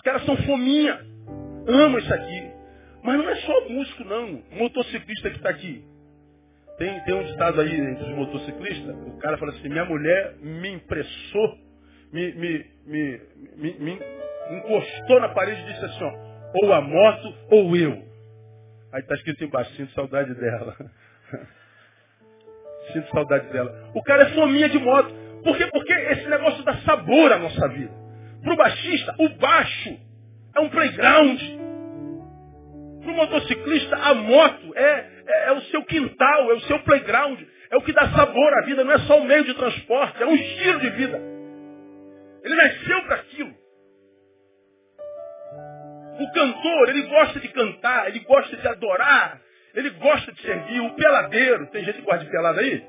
[0.02, 1.00] Os caras são fominha.
[1.68, 2.52] Amam isso aqui.
[3.04, 4.42] Mas não é só músico, não.
[4.52, 5.86] Motociclista que está aqui.
[6.80, 8.96] Tem, tem um ditado aí entre os motociclistas.
[8.96, 11.56] O cara fala assim, minha mulher me impressou,
[12.12, 13.22] me, me, me,
[13.80, 14.00] me,
[14.50, 16.14] encostou na parede e disse assim, ó,
[16.64, 18.04] ou a moto ou eu.
[18.92, 20.76] Aí está escrito embaixo, sinto saudade dela.
[22.92, 23.92] sinto saudade dela.
[23.94, 25.14] O cara é fominha de moto.
[25.44, 25.68] Por quê?
[25.68, 28.01] Porque esse negócio dá sabor à nossa vida.
[28.44, 30.00] Para o baixista, o baixo
[30.56, 31.40] é um playground.
[33.02, 37.40] Para o motociclista, a moto é, é, é, o seu quintal, é o seu playground,
[37.70, 40.26] é o que dá sabor à vida, não é só um meio de transporte, é
[40.26, 41.22] um estilo de vida.
[42.44, 43.62] Ele nasceu para aquilo.
[46.20, 49.42] O cantor, ele gosta de cantar, ele gosta de adorar,
[49.74, 50.80] ele gosta de servir.
[50.82, 52.84] O peladeiro, tem gente que gosta de pelada aí?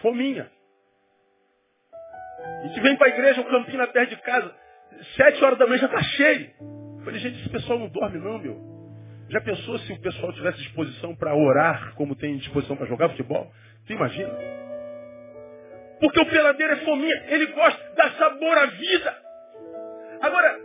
[0.00, 0.50] Fominha.
[2.44, 4.54] A gente vem para a igreja, o campinho na perto de casa,
[5.16, 6.50] sete horas da manhã já está cheio.
[6.98, 8.74] Eu falei, gente, esse pessoal não dorme não, meu.
[9.28, 13.50] Já pensou se o pessoal tivesse disposição para orar como tem disposição para jogar futebol?
[13.86, 14.30] Tu imagina?
[16.00, 19.18] Porque o peladeiro é fominha, ele gosta, dá sabor à vida.
[20.20, 20.60] Agora,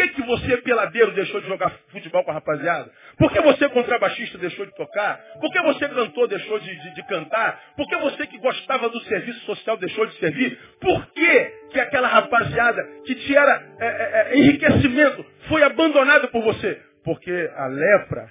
[0.00, 2.90] que, que você, peladeiro, deixou de jogar futebol com a rapaziada?
[3.18, 5.18] Por que você, contrabaixista, deixou de tocar?
[5.40, 7.60] Por que você, cantor, deixou de, de, de, cantar?
[7.76, 10.58] Por que você que gostava do serviço social deixou de servir?
[10.80, 16.42] Por que, que aquela rapaziada que te era é, é, é enriquecimento foi abandonada por
[16.42, 16.80] você?
[17.04, 18.30] Porque a lepra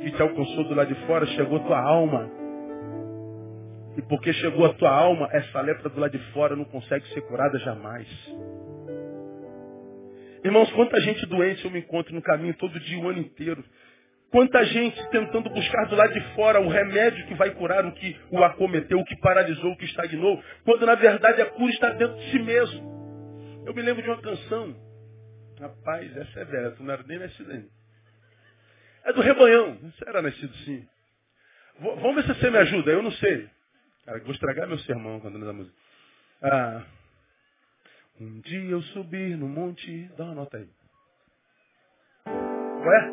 [0.00, 2.30] que te alcançou do lado de fora chegou tua alma.
[3.96, 7.20] E porque chegou a tua alma, essa lepra do lado de fora não consegue ser
[7.22, 8.08] curada jamais.
[10.44, 13.64] Irmãos, quanta gente doente eu me encontro no caminho todo dia, o ano inteiro.
[14.30, 18.14] Quanta gente tentando buscar do lado de fora o remédio que vai curar o que
[18.30, 22.16] o acometeu, o que paralisou, o que estagnou, quando na verdade a cura está dentro
[22.16, 23.62] de si mesmo.
[23.64, 24.76] Eu me lembro de uma canção.
[25.58, 27.68] Rapaz, essa é velha, não era nem nascido ainda.
[29.04, 29.78] É do rebanhão.
[29.82, 30.86] Você era nascido sim.
[31.78, 33.48] Vamos ver se você me ajuda, eu não sei.
[34.04, 35.76] Cara, vou estragar meu sermão quando a música.
[36.42, 36.82] Ah,
[38.20, 40.10] um dia eu subi no monte.
[40.16, 40.68] Dá uma nota aí.
[42.26, 43.10] Ué?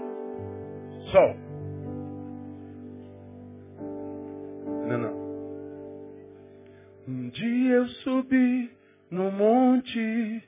[1.11, 1.35] Sol.
[4.87, 5.21] Não, não.
[7.07, 8.71] Um dia eu subi
[9.09, 10.43] no monte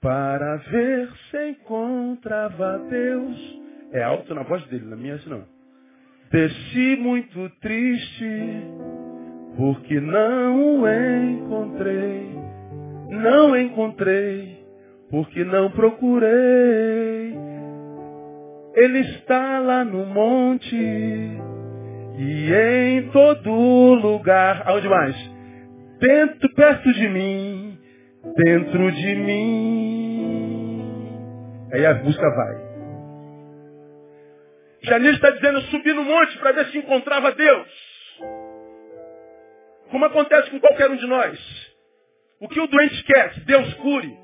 [0.00, 3.60] para ver se encontrava Deus.
[3.92, 5.44] É alto na voz dele, na minha assim não.
[6.30, 8.62] Desci muito triste
[9.56, 12.37] porque não o encontrei
[13.08, 14.64] não encontrei,
[15.10, 17.36] porque não procurei.
[18.74, 23.50] Ele está lá no monte e em todo
[23.94, 24.62] lugar.
[24.66, 25.16] Aonde mais?
[25.98, 27.78] Dentro, perto de mim,
[28.36, 30.78] dentro de mim.
[31.72, 32.68] Aí a busca vai.
[34.82, 37.68] Janir está dizendo, subir no monte para ver se encontrava Deus.
[39.90, 41.67] Como acontece com qualquer um de nós.
[42.40, 43.32] O que o doente quer?
[43.34, 44.16] Que Deus cure.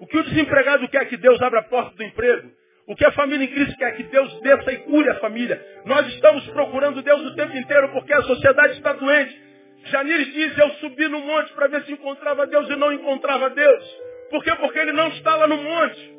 [0.00, 1.08] O que o desempregado quer?
[1.08, 2.50] Que Deus abra a porta do emprego.
[2.86, 3.96] O que a família em Cristo quer?
[3.96, 5.64] Que Deus desça e cure a família.
[5.84, 9.40] Nós estamos procurando Deus o tempo inteiro porque a sociedade está doente.
[9.84, 13.84] Janires diz, eu subi no monte para ver se encontrava Deus e não encontrava Deus.
[14.30, 14.54] Por quê?
[14.56, 16.12] Porque ele não está lá no monte.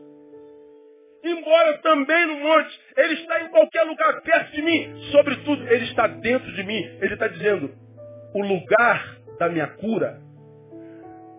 [1.24, 4.94] Embora também no monte, ele está em qualquer lugar perto de mim.
[5.12, 6.84] Sobretudo, ele está dentro de mim.
[7.02, 7.74] Ele está dizendo,
[8.34, 10.20] o lugar da minha cura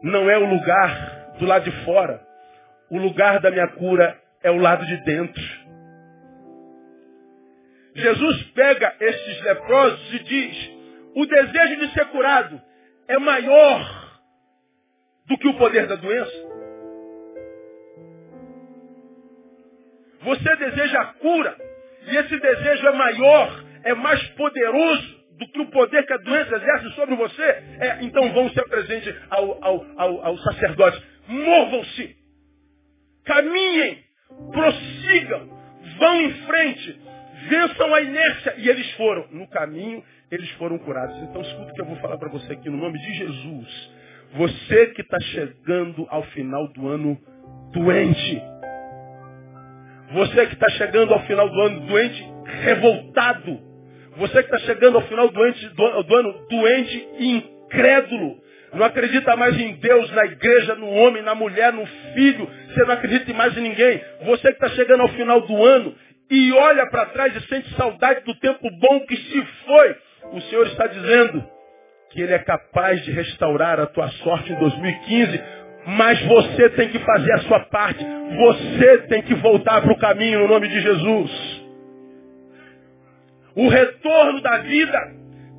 [0.04, 2.20] não é o lugar do lado de fora.
[2.90, 5.42] O lugar da minha cura é o lado de dentro.
[7.94, 10.70] Jesus pega estes leprosos e diz:
[11.14, 12.60] o desejo de ser curado
[13.08, 14.20] é maior
[15.26, 16.54] do que o poder da doença.
[20.20, 21.56] Você deseja a cura
[22.08, 26.56] e esse desejo é maior, é mais poderoso do que o poder que a doença
[26.56, 31.02] exerce sobre você, é, então vão se apresente ao, ao, ao, ao sacerdote.
[31.26, 32.16] Movam-se,
[33.24, 33.98] caminhem,
[34.52, 35.48] prossigam,
[35.98, 37.00] vão em frente,
[37.48, 38.54] vençam a inércia.
[38.58, 39.26] E eles foram.
[39.30, 41.16] No caminho, eles foram curados.
[41.22, 43.92] Então escuta o que eu vou falar para você aqui no nome de Jesus.
[44.34, 47.18] Você que está chegando ao final do ano
[47.72, 48.42] doente.
[50.12, 52.24] Você que está chegando ao final do ano doente,
[52.62, 53.73] revoltado
[54.16, 58.42] você que está chegando ao final do, do, do ano doente e incrédulo.
[58.72, 62.48] Não acredita mais em Deus, na igreja, no homem, na mulher, no filho.
[62.68, 64.00] Você não acredita mais em ninguém.
[64.26, 65.94] Você que está chegando ao final do ano
[66.30, 69.96] e olha para trás e sente saudade do tempo bom que se foi.
[70.32, 71.44] O Senhor está dizendo
[72.10, 75.40] que Ele é capaz de restaurar a tua sorte em 2015.
[75.86, 78.04] Mas você tem que fazer a sua parte.
[78.38, 81.53] Você tem que voltar para o caminho no nome de Jesus.
[83.56, 84.98] O retorno da vida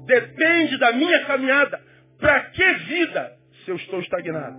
[0.05, 1.81] depende da minha caminhada.
[2.19, 4.57] Para que vida se eu estou estagnado?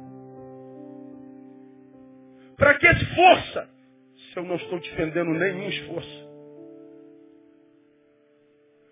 [2.57, 3.69] Para que força
[4.33, 6.27] se eu não estou defendendo nenhum esforço?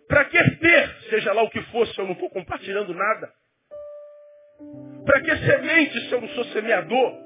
[0.06, 3.32] Para que ter, seja lá o que for, se eu não estou compartilhando nada?
[5.04, 7.24] Para que semente se eu não sou semeador?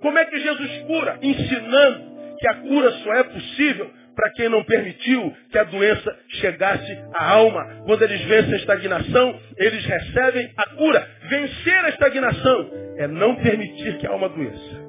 [0.00, 1.18] Como é que Jesus cura?
[1.22, 6.92] Ensinando que a cura só é possível para quem não permitiu que a doença chegasse
[7.14, 7.82] à alma.
[7.84, 11.08] Quando eles vencem a estagnação, eles recebem a cura.
[11.28, 14.84] Vencer a estagnação é não permitir que a alma doeça.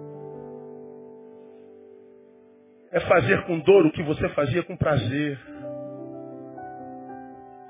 [2.91, 5.37] É fazer com dor o que você fazia com prazer.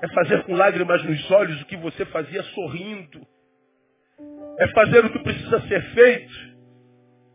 [0.02, 3.26] É fazer com lágrimas nos olhos o que você fazia sorrindo.
[4.58, 6.34] É fazer o que precisa ser feito,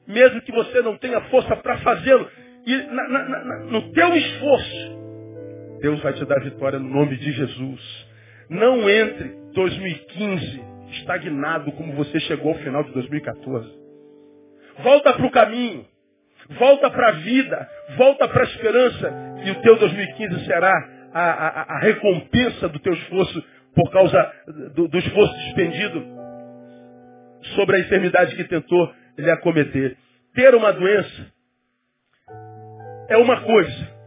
[0.07, 2.29] mesmo que você não tenha força para fazê-lo.
[2.65, 5.01] E na, na, na, no teu esforço,
[5.81, 8.07] Deus vai te dar vitória no nome de Jesus.
[8.49, 13.69] Não entre 2015 estagnado como você chegou ao final de 2014.
[14.83, 15.85] Volta para o caminho.
[16.59, 17.69] Volta para a vida.
[17.97, 19.13] Volta para a esperança.
[19.45, 20.71] E o teu 2015 será
[21.13, 23.43] a, a, a recompensa do teu esforço
[23.73, 24.33] por causa
[24.75, 26.03] do, do esforço despendido
[27.55, 29.97] sobre a enfermidade que tentou lhe acometer.
[30.33, 31.30] Ter uma doença
[33.11, 34.01] é uma coisa.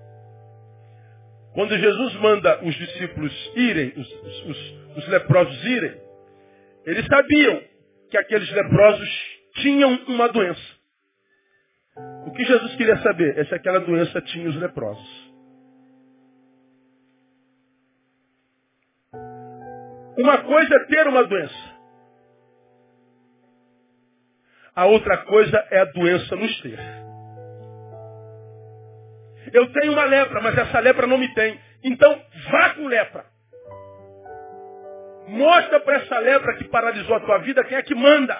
[1.52, 4.12] Quando Jesus manda os discípulos irem, os,
[4.46, 6.00] os, os leprosos irem,
[6.86, 7.62] eles sabiam
[8.10, 9.08] que aqueles leprosos
[9.56, 10.74] tinham uma doença.
[12.26, 15.32] O que Jesus queria saber é se aquela doença tinha os leprosos.
[20.18, 21.74] Uma coisa é ter uma doença.
[24.74, 27.03] A outra coisa é a doença nos ter.
[29.54, 31.56] Eu tenho uma lepra, mas essa lepra não me tem.
[31.84, 33.24] Então, vá com lepra.
[35.28, 38.36] Mostra para essa lepra que paralisou a tua vida quem é que manda.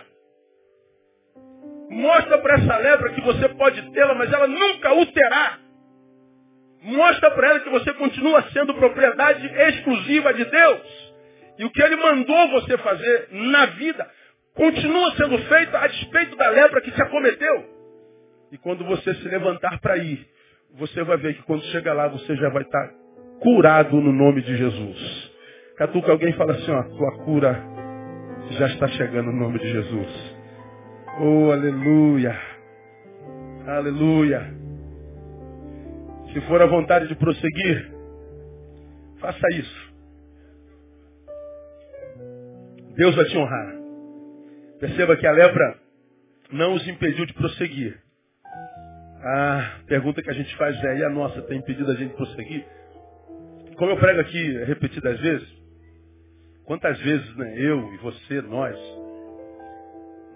[1.89, 5.59] Mostra para essa lepra que você pode tê-la, mas ela nunca o terá.
[6.83, 11.15] Mostra para ela que você continua sendo propriedade exclusiva de Deus.
[11.59, 14.11] E o que ele mandou você fazer na vida
[14.55, 17.73] continua sendo feito a despeito da lepra que te acometeu.
[18.51, 20.34] E quando você se levantar para ir,
[20.79, 22.91] você vai ver que quando chega lá você já vai estar
[23.41, 25.33] curado no nome de Jesus.
[25.77, 27.63] Catuca alguém fala assim, ó, tua cura
[28.51, 30.37] já está chegando no nome de Jesus.
[31.21, 32.37] Oh, aleluia.
[33.67, 34.55] Aleluia.
[36.33, 37.93] Se for a vontade de prosseguir,
[39.21, 39.95] faça isso.
[42.97, 43.75] Deus vai te honrar.
[44.81, 45.79] Perceba que a lepra
[46.53, 48.04] não os impediu de prosseguir.
[49.25, 52.17] A pergunta que a gente faz é, e a nossa tem impedido a gente de
[52.17, 52.65] prosseguir?
[53.77, 55.65] Como eu prego aqui repetidas vezes,
[56.65, 58.77] Quantas vezes, né, eu e você, nós,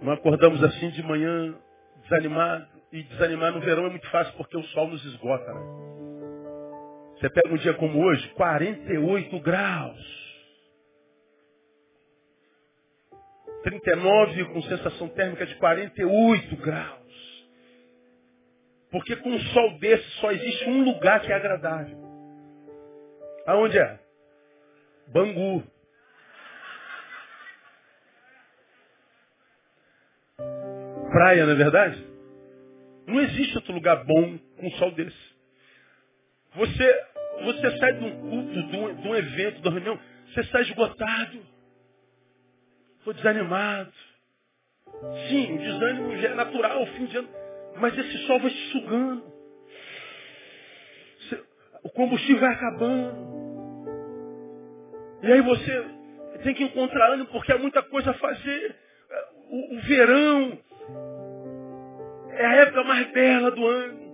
[0.02, 1.54] não acordamos assim de manhã
[2.02, 5.52] desanimado, e desanimar no verão é muito fácil porque o sol nos esgota.
[5.52, 5.60] Né?
[7.14, 10.18] Você pega um dia como hoje, 48 graus.
[13.62, 16.97] 39 com sensação térmica de 48 graus.
[18.90, 21.96] Porque com um sol desse só existe um lugar que é agradável.
[23.46, 23.98] Aonde é?
[25.08, 25.64] Bangu.
[31.18, 32.06] praia, não é verdade?
[33.06, 35.16] Não existe outro lugar bom com um sol desse.
[36.54, 37.04] Você,
[37.44, 40.62] você sai de um culto, de um, de um evento, de uma reunião, você sai
[40.62, 41.40] esgotado.
[42.98, 43.92] Estou desanimado.
[45.28, 47.28] Sim, o desânimo já é natural, fim de ano.
[47.80, 49.22] Mas esse sol vai te sugando.
[51.82, 53.28] O combustível vai acabando.
[55.22, 55.84] E aí você
[56.42, 58.76] tem que encontrar ânimo porque há muita coisa a fazer.
[59.50, 60.58] O, o verão,
[62.32, 64.08] é a época mais bela do ano.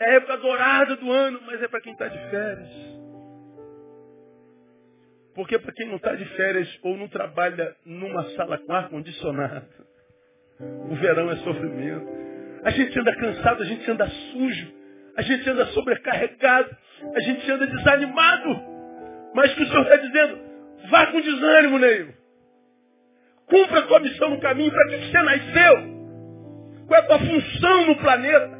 [0.00, 2.92] É a época dourada do ano, mas é para quem está de férias.
[5.34, 9.86] Porque para quem não está de férias ou não trabalha numa sala com ar-condicionado,
[10.88, 12.06] o verão é sofrimento.
[12.64, 14.72] A gente anda cansado, a gente anda sujo,
[15.16, 16.76] a gente anda sobrecarregado,
[17.14, 18.62] a gente anda desanimado.
[19.34, 20.38] Mas que o Senhor está dizendo,
[20.90, 22.14] vá com desânimo, Neil.
[23.46, 25.92] Cumpra a tua missão no caminho para que você nasceu.
[26.86, 28.50] Qual é a tua função no planeta?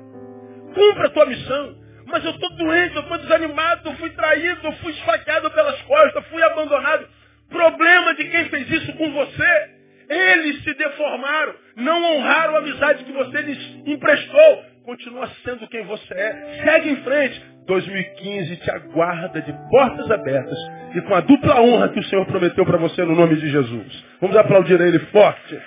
[0.75, 1.83] Cumpra a tua missão.
[2.07, 6.27] Mas eu estou doente, eu estou desanimado, eu fui traído, eu fui esfaqueado pelas costas,
[6.27, 7.09] fui abandonado.
[7.49, 9.82] Problema de quem fez isso com você.
[10.13, 14.65] Eles se deformaram, não honraram a amizade que você lhes emprestou.
[14.85, 16.63] Continua sendo quem você é.
[16.65, 17.53] Segue em frente.
[17.67, 20.59] 2015 te aguarda de portas abertas
[20.95, 24.05] e com a dupla honra que o Senhor prometeu para você no nome de Jesus.
[24.21, 25.61] Vamos aplaudir a Ele forte.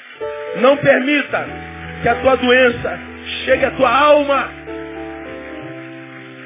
[0.57, 1.45] Não permita
[2.01, 2.99] que a tua doença
[3.45, 4.49] chegue à tua alma.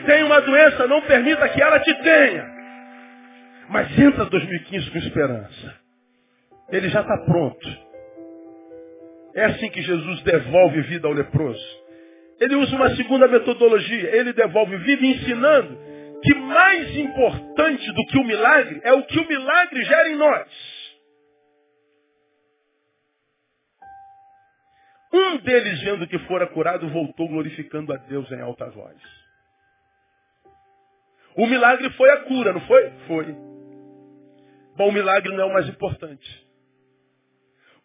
[0.05, 2.45] Tem uma doença, não permita que ela te tenha.
[3.69, 5.75] Mas entra 2015 com esperança.
[6.71, 7.88] Ele já está pronto.
[9.35, 11.79] É assim que Jesus devolve vida ao leproso.
[12.39, 14.15] Ele usa uma segunda metodologia.
[14.15, 15.77] Ele devolve vida ensinando
[16.21, 20.79] que mais importante do que o milagre é o que o milagre gera em nós.
[25.11, 28.97] Um deles, vendo que fora curado, voltou glorificando a Deus em alta voz.
[31.35, 32.91] O milagre foi a cura, não foi?
[33.07, 33.25] Foi.
[34.75, 36.48] Bom, o milagre não é o mais importante.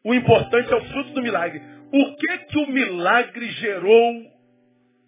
[0.05, 1.63] O importante é o fruto do milagre.
[1.91, 4.33] O que que o milagre gerou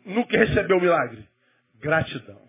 [0.06, 1.28] no que recebeu o milagre?
[1.78, 2.40] Gratidão.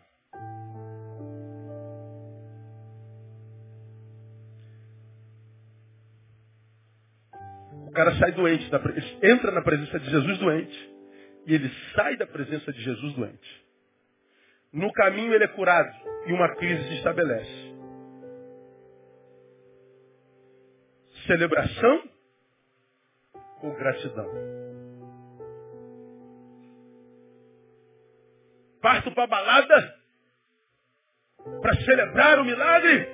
[7.86, 8.70] O cara sai doente,
[9.24, 10.94] entra na presença de Jesus doente,
[11.48, 13.66] e ele sai da presença de Jesus doente.
[14.72, 15.92] No caminho ele é curado
[16.28, 17.76] e uma crise se estabelece.
[21.26, 22.17] Celebração
[23.62, 24.30] ou gratidão?
[28.82, 29.98] Parto para a balada
[31.62, 33.08] para celebrar o milagre?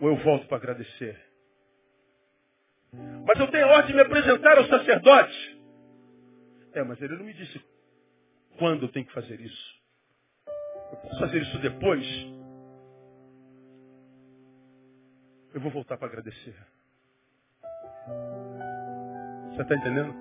[0.00, 1.18] Ou eu volto para agradecer?
[2.92, 5.56] Mas eu tenho ordem de me apresentar ao sacerdote.
[6.72, 7.60] É, mas ele não me disse
[8.58, 9.76] quando eu tenho que fazer isso.
[10.90, 12.06] Eu posso fazer isso depois?
[15.54, 16.54] Eu vou voltar para agradecer.
[19.56, 20.14] Você está entendendo?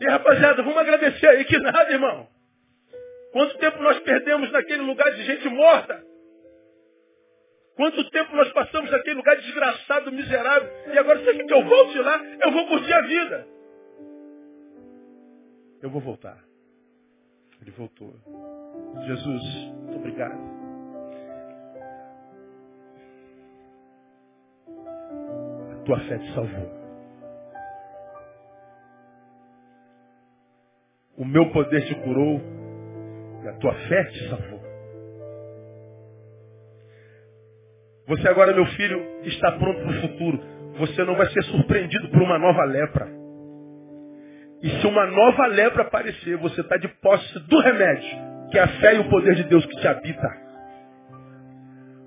[0.00, 2.26] E rapaziada, vamos agradecer aí que nada, irmão.
[3.32, 6.04] Quanto tempo nós perdemos naquele lugar de gente morta?
[7.76, 10.68] Quanto tempo nós passamos naquele lugar desgraçado, miserável?
[10.92, 12.20] E agora você que eu volte lá?
[12.44, 13.46] Eu vou curtir a vida.
[15.82, 16.42] Eu vou voltar.
[17.62, 18.12] Ele voltou.
[19.06, 19.42] Jesus,
[19.82, 20.59] muito obrigado.
[25.80, 26.80] Tua fé te salvou.
[31.18, 32.40] O meu poder te curou
[33.44, 34.60] e a tua fé te salvou.
[38.08, 40.40] Você agora, meu filho, está pronto para o futuro.
[40.78, 43.06] Você não vai ser surpreendido por uma nova lepra.
[44.62, 48.18] E se uma nova lepra aparecer, você está de posse do remédio,
[48.50, 50.49] que é a fé e o poder de Deus que te habita.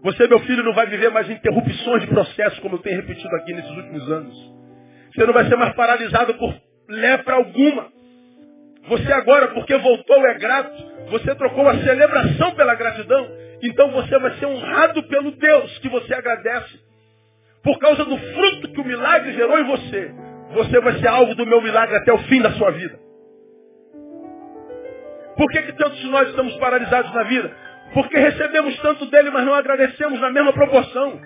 [0.04, 3.54] Você, meu filho, não vai viver mais interrupções de processo, como eu tenho repetido aqui
[3.54, 4.54] nesses últimos anos.
[5.14, 6.54] Você não vai ser mais paralisado por
[6.90, 7.88] lepra alguma.
[8.90, 10.94] Você agora, porque voltou, é grato.
[11.10, 13.30] Você trocou a celebração pela gratidão.
[13.64, 16.80] Então você vai ser honrado pelo Deus que você agradece.
[17.64, 20.14] Por causa do fruto que o milagre gerou em você.
[20.52, 23.00] Você vai ser alvo do meu milagre até o fim da sua vida.
[25.38, 27.56] Por que, que tantos de nós estamos paralisados na vida?
[27.94, 31.22] Porque recebemos tanto dele, mas não agradecemos na mesma proporção.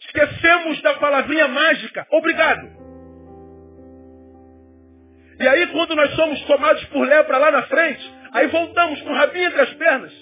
[0.00, 2.06] Esquecemos da palavrinha mágica.
[2.10, 2.76] Obrigado.
[5.38, 9.14] E aí, quando nós somos tomados por lepra lá na frente, aí voltamos com o
[9.14, 10.12] rabinho entre as pernas.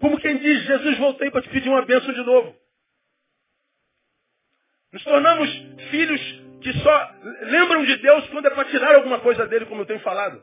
[0.00, 2.54] Como quem diz, Jesus, voltei para te pedir uma bênção de novo.
[4.92, 5.48] Nos tornamos
[5.90, 6.20] filhos
[6.60, 7.10] que só
[7.42, 10.42] lembram de Deus quando é para tirar alguma coisa dele, como eu tenho falado.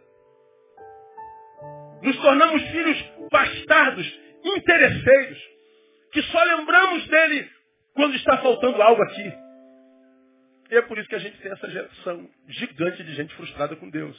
[2.02, 5.38] Nos tornamos filhos bastardos, interesseiros,
[6.12, 7.50] que só lembramos dele
[7.93, 9.34] quando está faltando algo aqui.
[10.72, 13.89] E é por isso que a gente tem essa geração gigante de gente frustrada com
[13.89, 14.16] Deus.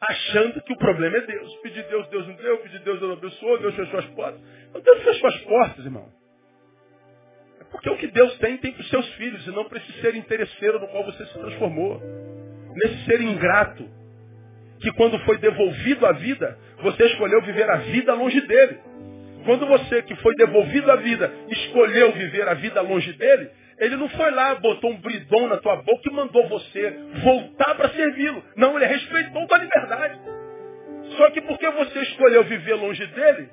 [0.00, 1.54] Achando que o problema é Deus.
[1.62, 2.58] Pedir Deus, Deus não deu.
[2.58, 3.58] Pedir Deus, Deus não abençoou.
[3.58, 4.40] Deus fechou as portas.
[4.82, 6.10] Deus fechou as portas, irmão.
[7.60, 9.46] É porque o que Deus tem, tem para os seus filhos.
[9.46, 12.00] E não para esse ser interesseiro no qual você se transformou.
[12.74, 13.88] Nesse ser ingrato.
[14.80, 18.78] Que quando foi devolvido a vida, você escolheu viver a vida longe dele.
[19.44, 24.08] Quando você que foi devolvido a vida, escolheu viver a vida longe dele, ele não
[24.10, 26.90] foi lá, botou um bridão na tua boca e mandou você
[27.22, 28.44] voltar para servi-lo.
[28.54, 30.20] Não, ele respeitou tua liberdade.
[31.16, 33.48] Só que porque você escolheu viver longe dele,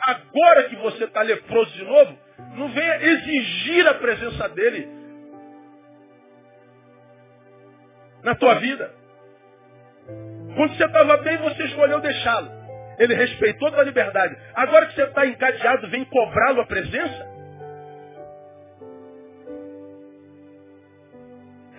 [0.00, 2.18] agora que você está leproso de novo,
[2.54, 4.88] não venha exigir a presença dele
[8.22, 8.94] na tua vida.
[10.54, 12.61] Quando você estava bem, você escolheu deixá-lo.
[13.02, 14.36] Ele respeitou tua liberdade.
[14.54, 17.32] Agora que você está encadeado, vem cobrá-lo a presença?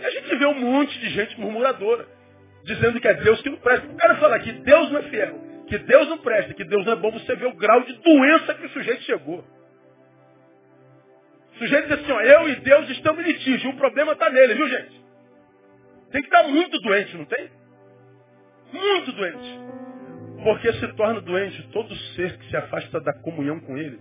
[0.02, 2.06] E a gente vê um monte de gente murmuradora,
[2.66, 3.88] dizendo que é Deus que não presta.
[3.88, 6.92] O cara fala que Deus não é fiel, que Deus não presta, que Deus não
[6.92, 9.46] é bom, você vê o grau de doença que o sujeito chegou.
[11.54, 14.56] O sujeito diz assim, ó, eu e Deus estamos em litígio, o problema está nele,
[14.56, 15.02] viu gente?
[16.12, 17.50] Tem que estar muito doente, não tem?
[18.74, 19.60] Muito doente.
[20.44, 24.00] Porque se torna doente todo ser que se afasta da comunhão com Ele.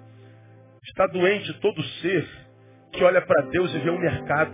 [0.85, 2.29] Está doente todo ser
[2.93, 4.53] que olha para Deus e vê um mercado.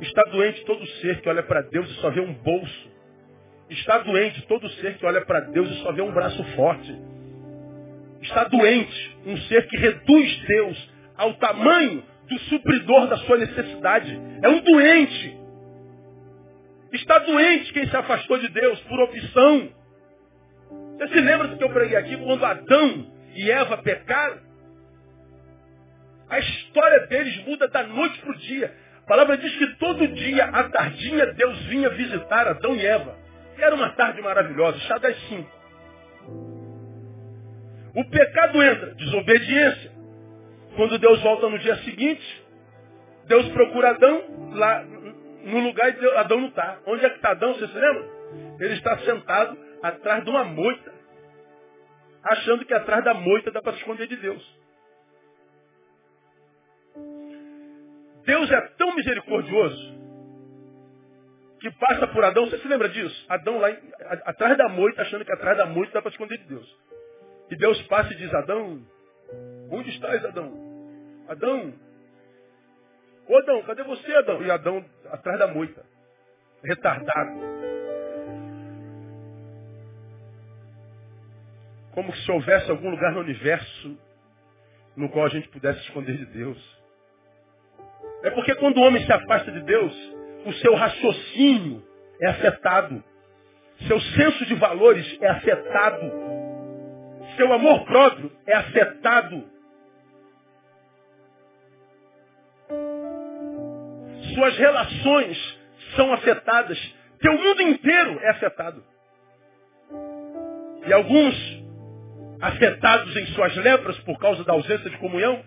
[0.00, 2.90] Está doente todo ser que olha para Deus e só vê um bolso.
[3.70, 6.94] Está doente todo ser que olha para Deus e só vê um braço forte.
[8.20, 14.20] Está doente um ser que reduz Deus ao tamanho do supridor da sua necessidade.
[14.42, 15.38] É um doente.
[16.92, 19.83] Está doente quem se afastou de Deus por opção.
[20.96, 24.38] Você se lembra do que eu preguei aqui quando Adão e Eva pecaram?
[26.28, 28.74] A história deles muda da noite para o dia.
[29.04, 33.16] A palavra diz que todo dia, à tardinha, Deus vinha visitar Adão e Eva.
[33.58, 35.50] Era uma tarde maravilhosa, chá das cinco.
[37.94, 39.92] O pecado entra, desobediência.
[40.76, 42.44] Quando Deus volta no dia seguinte,
[43.26, 44.84] Deus procura Adão lá
[45.44, 46.78] no lugar e Adão não está.
[46.86, 48.04] Onde é que está Adão, você se lembra?
[48.58, 50.92] Ele está sentado atrás de uma moita,
[52.22, 54.58] achando que atrás da moita dá para se esconder de Deus.
[58.24, 59.94] Deus é tão misericordioso
[61.60, 63.26] que passa por Adão, você se lembra disso?
[63.28, 63.68] Adão lá
[64.24, 66.78] atrás da moita, achando que atrás da moita dá para esconder de Deus.
[67.50, 68.82] E Deus passa e diz, Adão,
[69.70, 70.50] onde estás, Adão?
[71.28, 71.74] Adão,
[73.28, 74.42] ô Adão, cadê você, Adão?
[74.42, 75.84] E Adão atrás da moita,
[76.64, 77.83] retardado.
[81.94, 83.96] Como se houvesse algum lugar no universo
[84.96, 86.84] no qual a gente pudesse esconder de Deus.
[88.22, 89.92] É porque quando o homem se afasta de Deus,
[90.46, 91.82] o seu raciocínio
[92.20, 93.02] é afetado.
[93.86, 96.12] Seu senso de valores é afetado.
[97.36, 99.44] Seu amor próprio é afetado.
[104.34, 105.58] Suas relações
[105.96, 106.78] são afetadas.
[107.20, 108.84] Teu mundo inteiro é afetado.
[110.86, 111.53] E alguns,
[112.44, 115.42] afetados em suas lepras por causa da ausência de comunhão,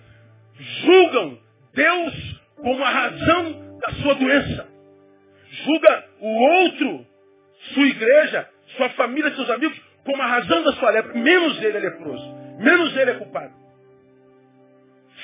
[0.83, 1.37] julgam
[1.73, 4.67] Deus como a razão da sua doença.
[5.63, 7.05] Julga o outro,
[7.73, 11.13] sua igreja, sua família, seus amigos, como a razão da sua lepra.
[11.13, 12.35] Menos ele é leproso.
[12.59, 13.53] Menos ele é culpado.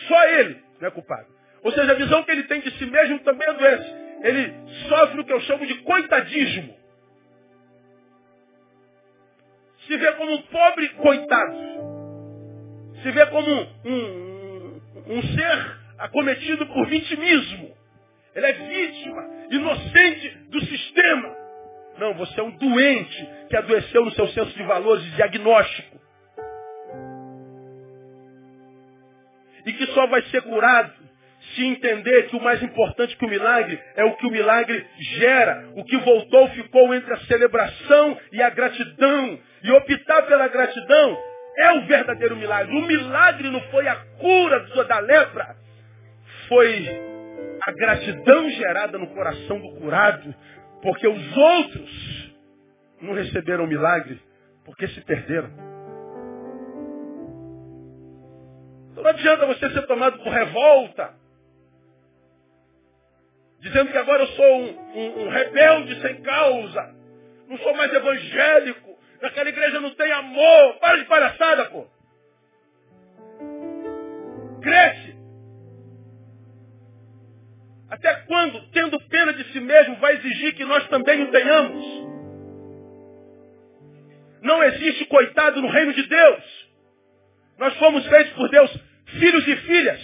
[0.08, 1.28] Só ele não é culpado.
[1.64, 4.04] Ou seja, a visão que ele tem de si mesmo também é doença.
[4.22, 4.54] Ele
[4.88, 6.83] sofre o que eu chamo de coitadismo.
[9.88, 11.58] Se vê como um pobre coitado.
[13.02, 17.76] Se vê como um, um, um ser acometido por vitimismo.
[18.36, 21.36] Ele é vítima, inocente do sistema.
[21.98, 26.02] Não, você é um doente que adoeceu no seu senso de valores, de diagnóstico.
[29.66, 30.94] E que só vai ser curado
[31.56, 34.86] se entender que o mais importante que o milagre é o que o milagre
[35.18, 35.70] gera.
[35.76, 39.40] O que voltou ficou entre a celebração e a gratidão.
[39.64, 41.18] E optar pela gratidão
[41.58, 42.76] é o verdadeiro milagre.
[42.76, 45.64] O milagre não foi a cura da lepra
[46.48, 46.88] foi
[47.66, 50.34] a gratidão gerada no coração do curado,
[50.82, 52.34] porque os outros
[53.02, 54.22] não receberam o milagre,
[54.66, 55.50] porque se perderam.
[58.92, 61.14] Então não adianta você ser tomado por revolta,
[63.64, 66.96] dizendo que agora eu sou um, um, um rebelde sem causa,
[67.48, 71.88] não sou mais evangélico, naquela igreja não tem amor, para de palhaçada, pô.
[74.62, 75.16] Cresce.
[77.90, 82.04] Até quando, tendo pena de si mesmo, vai exigir que nós também o tenhamos?
[84.42, 86.44] Não existe coitado no reino de Deus.
[87.58, 90.02] Nós fomos feitos por Deus filhos e filhas.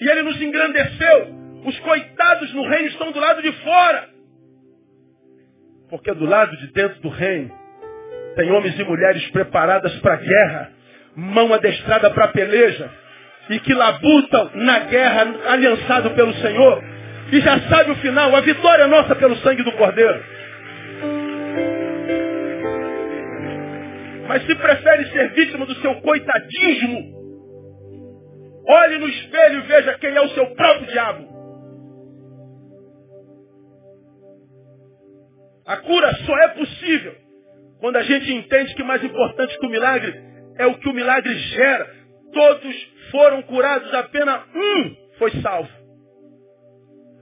[0.00, 1.43] E Ele nos engrandeceu.
[1.64, 4.08] Os coitados no reino estão do lado de fora.
[5.88, 7.50] Porque do lado de dentro do reino
[8.36, 10.72] tem homens e mulheres preparadas para a guerra,
[11.14, 12.90] mão adestrada para a peleja,
[13.48, 16.82] e que labutam na guerra aliançado pelo Senhor,
[17.32, 20.22] e já sabe o final, a vitória é nossa pelo sangue do Cordeiro.
[24.26, 27.14] Mas se prefere ser vítima do seu coitadismo,
[28.66, 31.33] olhe no espelho e veja quem é o seu próprio diabo.
[35.66, 37.14] A cura só é possível
[37.80, 40.14] quando a gente entende que mais importante que o milagre
[40.56, 41.94] é o que o milagre gera.
[42.32, 45.70] Todos foram curados, apenas um foi salvo.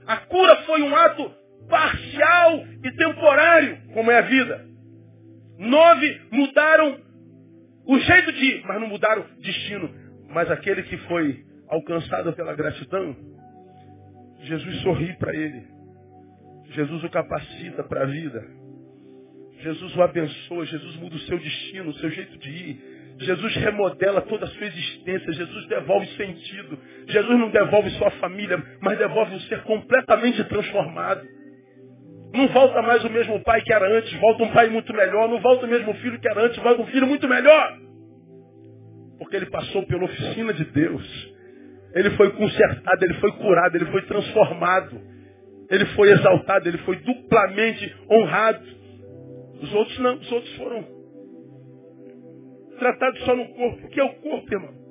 [0.05, 1.31] A cura foi um ato
[1.69, 4.65] parcial e temporário, como é a vida.
[5.57, 6.97] Nove mudaram
[7.85, 9.89] o jeito de ir, mas não mudaram o destino.
[10.29, 13.15] Mas aquele que foi alcançado pela gratidão,
[14.41, 15.72] Jesus sorri para ele.
[16.73, 18.43] Jesus o capacita para a vida.
[19.59, 22.93] Jesus o abençoa, Jesus muda o seu destino, o seu jeito de ir.
[23.19, 25.31] Jesus remodela toda a sua existência.
[25.33, 26.77] Jesus devolve sentido.
[27.07, 31.25] Jesus não devolve sua família, mas devolve um ser completamente transformado.
[32.33, 35.29] Não volta mais o mesmo pai que era antes, volta um pai muito melhor.
[35.29, 37.77] Não volta o mesmo filho que era antes, volta um filho muito melhor.
[39.19, 41.33] Porque ele passou pela oficina de Deus.
[41.93, 44.99] Ele foi consertado, ele foi curado, ele foi transformado.
[45.69, 48.63] Ele foi exaltado, ele foi duplamente honrado.
[49.61, 50.85] Os outros não, os outros foram
[52.77, 53.87] tratados só no corpo.
[53.89, 54.83] Que é o corpo, irmão?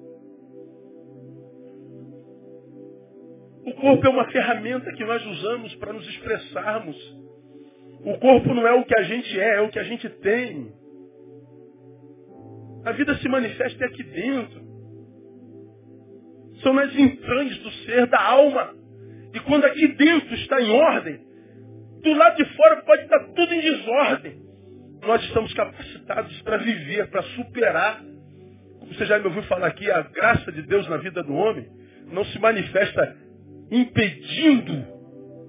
[3.64, 6.96] O corpo é uma ferramenta que nós usamos para nos expressarmos.
[8.04, 10.72] O corpo não é o que a gente é, é o que a gente tem.
[12.84, 14.60] A vida se manifesta aqui dentro.
[16.62, 18.74] São nas entranhas do ser, da alma.
[19.34, 21.20] E quando aqui dentro está em ordem,
[22.02, 24.42] do lado de fora pode estar tudo em desordem.
[25.02, 28.02] Nós estamos capacitados para viver, para superar.
[28.78, 31.66] Como você já me ouviu falar aqui, a graça de Deus na vida do homem
[32.12, 33.16] não se manifesta
[33.70, 34.84] impedindo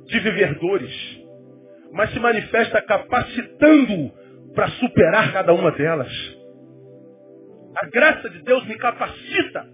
[0.05, 1.21] de viver dores,
[1.91, 4.11] mas se manifesta capacitando
[4.55, 6.11] para superar cada uma delas.
[7.75, 9.67] A graça de Deus me capacita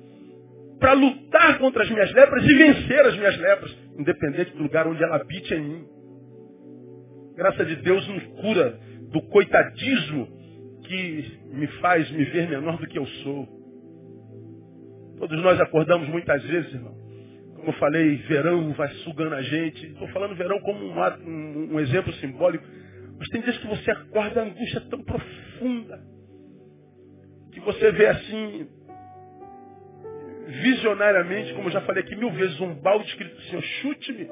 [0.80, 5.04] para lutar contra as minhas lepras e vencer as minhas lepras, independente do lugar onde
[5.04, 5.86] ela habite em mim.
[7.36, 8.80] Graça de Deus me cura
[9.12, 10.28] do coitadismo
[10.86, 13.48] que me faz me ver menor do que eu sou.
[15.18, 16.98] Todos nós acordamos muitas vezes, irmão.
[17.56, 19.86] Como eu falei, verão vai sugando a gente.
[19.86, 20.94] Estou falando verão como um,
[21.28, 22.66] um, um exemplo simbólico.
[23.18, 26.02] Mas tem dias que você acorda a angústia tão profunda
[27.52, 28.68] que você vê assim,
[30.50, 34.30] visionariamente, como já falei aqui mil vezes, um balde escrito assim, chute-me.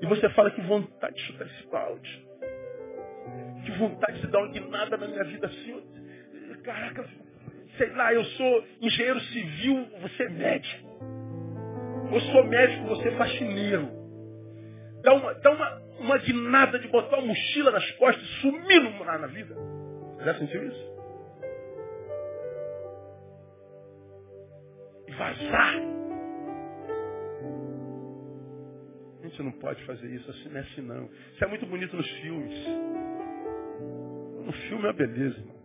[0.00, 2.26] E você fala que vontade de chutar esse balde.
[3.64, 5.82] Que vontade de dar uma guinada na minha vida assim.
[6.64, 7.06] Caraca,
[7.76, 10.88] sei lá, eu sou engenheiro civil, você é médico.
[12.12, 13.88] Eu sou médico, você é faxineiro.
[15.02, 19.18] Dá uma, dá uma, uma guinada de botar uma mochila nas costas e sumir lá
[19.18, 19.54] na vida.
[20.24, 20.99] Já sentiu isso?
[25.16, 25.74] Vazar.
[29.20, 31.04] A gente não pode fazer isso assim, não é assim não.
[31.34, 32.66] Isso é muito bonito nos filmes.
[34.44, 35.60] No filme é uma beleza, irmão.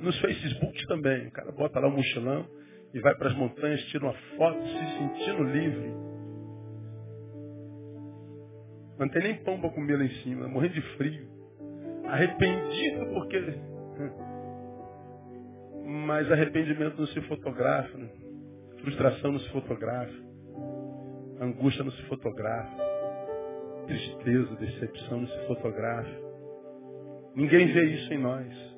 [0.00, 1.28] Nos Facebooks também.
[1.28, 2.46] O cara bota lá um mochilão
[2.92, 5.94] e vai para as montanhas, tira uma foto se sentindo livre.
[8.98, 11.28] Não tem nem pão para comer lá em cima, morrendo de frio.
[12.06, 13.38] Arrependido porque.
[16.06, 17.96] Mas arrependimento não se fotografa.
[17.96, 18.08] Né?
[18.80, 20.26] Frustração não se fotografa.
[21.40, 22.76] Angústia não se fotografa.
[23.86, 26.26] Tristeza, decepção não se fotografa.
[27.34, 28.76] Ninguém vê isso em nós.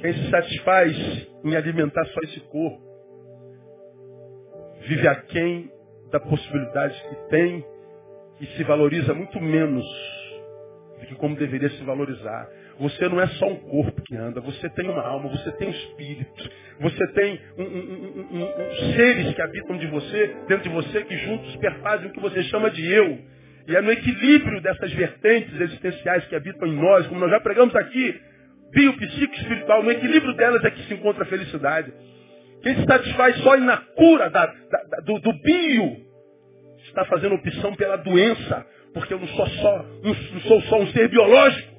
[0.00, 0.96] Quem se satisfaz
[1.44, 2.82] em alimentar só esse corpo,
[4.88, 5.70] vive aquém
[6.10, 7.64] da possibilidade que tem
[8.40, 9.84] e se valoriza muito menos
[11.00, 12.48] do que como deveria se valorizar.
[12.78, 15.70] Você não é só um corpo que anda, você tem uma alma, você tem um
[15.70, 21.16] espírito, você tem um, um, um, seres que habitam de você, dentro de você, que
[21.16, 23.18] juntos perfazem o que você chama de eu.
[23.66, 27.74] E é no equilíbrio dessas vertentes existenciais que habitam em nós, como nós já pregamos
[27.74, 28.20] aqui,
[28.72, 31.92] bio, psico, espiritual, no equilíbrio delas é que se encontra a felicidade.
[32.62, 35.96] Quem se satisfaz só na cura da, da, do, do bio,
[36.88, 41.08] está fazendo opção pela doença, porque eu não sou só, não sou só um ser
[41.08, 41.75] biológico.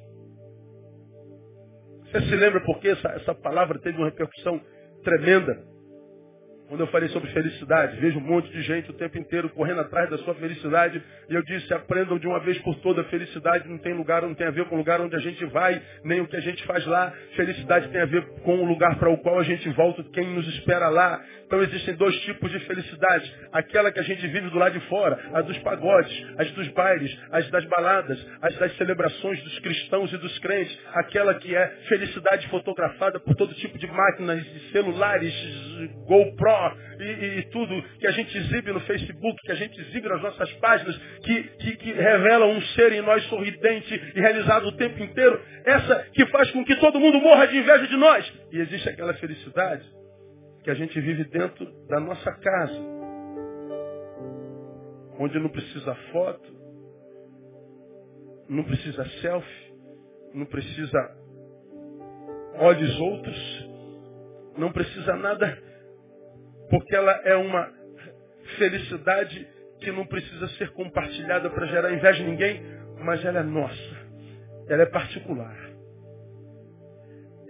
[2.10, 4.60] Você se lembra porque essa, essa palavra teve uma repercussão
[5.04, 5.62] tremenda?
[6.68, 10.10] Quando eu falei sobre felicidade, vejo um monte de gente o tempo inteiro correndo atrás
[10.10, 11.02] da sua felicidade.
[11.26, 14.46] E eu disse, aprendam de uma vez por toda, felicidade não tem lugar, não tem
[14.46, 16.84] a ver com o lugar onde a gente vai, nem o que a gente faz
[16.84, 17.10] lá.
[17.34, 20.46] Felicidade tem a ver com o lugar para o qual a gente volta, quem nos
[20.56, 21.24] espera lá.
[21.46, 23.34] Então existem dois tipos de felicidade.
[23.50, 27.18] Aquela que a gente vive do lado de fora, a dos pagodes, as dos bailes,
[27.32, 30.78] as das baladas, as das celebrações dos cristãos e dos crentes.
[30.92, 35.32] Aquela que é felicidade fotografada por todo tipo de máquinas, de celulares,
[36.06, 36.57] GoPro
[37.00, 40.52] e, e, tudo que a gente exibe no Facebook, que a gente exibe nas nossas
[40.54, 41.94] páginas, que, que, que
[42.44, 45.40] um ser em nós sorridente e realizado o tempo inteiro.
[45.64, 48.32] Essa que faz com que todo mundo morra de inveja de nós.
[48.52, 49.84] E existe aquela felicidade
[50.62, 52.80] que a gente vive dentro da nossa casa,
[55.18, 56.58] onde não precisa foto,
[58.48, 59.72] não precisa selfie,
[60.34, 61.16] não precisa
[62.60, 63.68] olhos outros,
[64.56, 65.58] não precisa nada,
[66.70, 67.70] porque ela é uma
[68.56, 69.46] felicidade
[69.80, 72.62] que não precisa ser compartilhada para gerar inveja de ninguém,
[72.98, 73.96] mas ela é nossa,
[74.68, 75.56] ela é particular.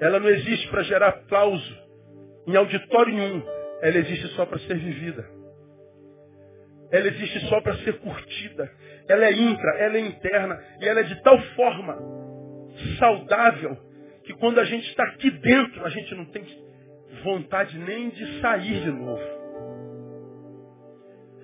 [0.01, 1.79] Ela não existe para gerar aplauso,
[2.47, 3.43] em auditório nenhum.
[3.83, 5.29] Ela existe só para ser vivida.
[6.91, 8.71] Ela existe só para ser curtida.
[9.09, 10.59] Ela é intra, ela é interna.
[10.81, 11.99] E ela é de tal forma
[12.99, 13.77] saudável
[14.25, 16.45] que quando a gente está aqui dentro, a gente não tem
[17.23, 19.39] vontade nem de sair de novo.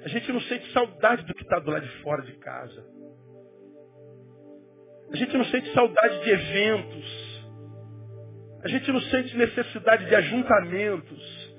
[0.04, 2.84] A gente não sente saudade do que está do lado de fora de casa.
[5.10, 7.44] A gente não sente saudade de eventos.
[8.62, 11.54] A gente não sente necessidade de ajuntamentos.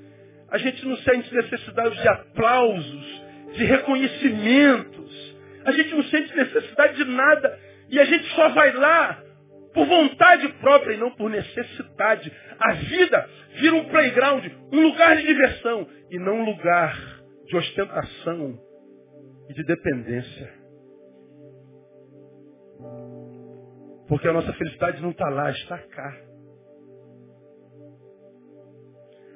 [0.49, 3.23] A gente não sente necessidade de aplausos,
[3.55, 5.35] de reconhecimentos.
[5.65, 7.59] A gente não sente necessidade de nada.
[7.89, 9.24] E a gente só vai lá
[9.75, 12.31] por vontade própria e não por necessidade.
[12.57, 16.97] A vida vira um playground, um lugar de diversão e não um lugar
[17.45, 18.57] de ostentação
[19.49, 20.53] e de dependência.
[24.07, 26.21] Porque a nossa felicidade não está lá, está cá.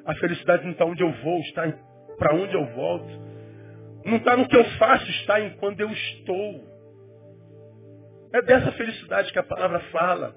[0.06, 1.70] A felicidade não está onde eu vou, está
[2.18, 3.30] para onde eu volto.
[4.06, 6.69] Não está no que eu faço, está em quando eu estou.
[8.34, 10.36] É dessa felicidade que a palavra fala.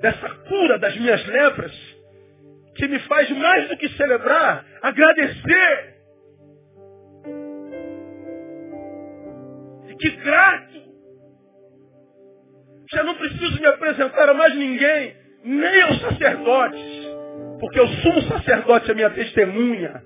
[0.00, 1.72] Dessa cura das minhas lepras,
[2.74, 5.96] que me faz mais do que celebrar, agradecer.
[9.88, 10.80] E que grato.
[12.90, 16.80] Já não preciso me apresentar a mais ninguém, nem aos sacerdotes,
[17.60, 20.02] porque o sumo sacerdote é minha testemunha.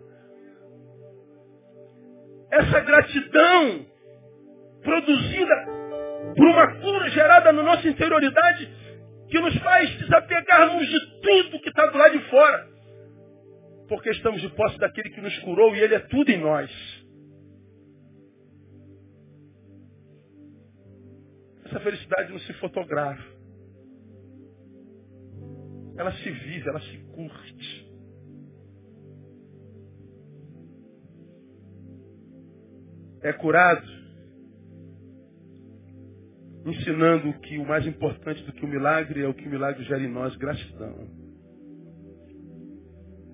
[2.51, 3.87] Essa gratidão
[4.85, 5.55] produzida
[6.37, 8.69] por uma cura gerada na nossa interioridade
[9.29, 12.69] que nos faz desapegarmos de tudo que está do lado de fora.
[13.89, 16.71] Porque estamos de posse daquele que nos curou e ele é tudo em nós.
[21.67, 23.35] Essa felicidade não se fotografa.
[25.97, 27.85] Ela se vive, ela se curte.
[33.23, 33.94] É curado
[36.65, 40.03] ensinando que o mais importante do que o milagre é o que o milagre gera
[40.03, 41.09] em nós, gratidão.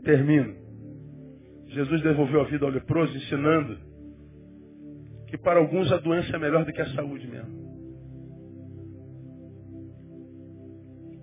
[0.03, 0.55] Termino.
[1.69, 3.79] Jesus devolveu a vida ao leproso, ensinando
[5.29, 7.61] que para alguns a doença é melhor do que a saúde mesmo.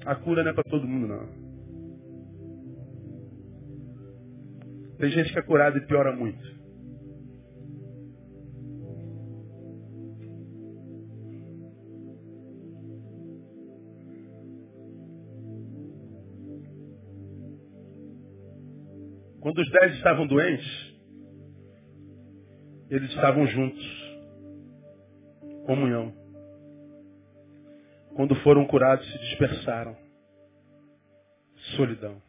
[0.05, 1.47] A cura não é para todo mundo, não.
[4.97, 6.56] Tem gente que é curada e piora muito.
[19.47, 20.93] Quando os dez estavam doentes,
[22.89, 24.17] eles estavam juntos.
[25.65, 26.13] Comunhão.
[28.13, 29.95] Quando foram curados, se dispersaram.
[31.77, 32.21] Solidão.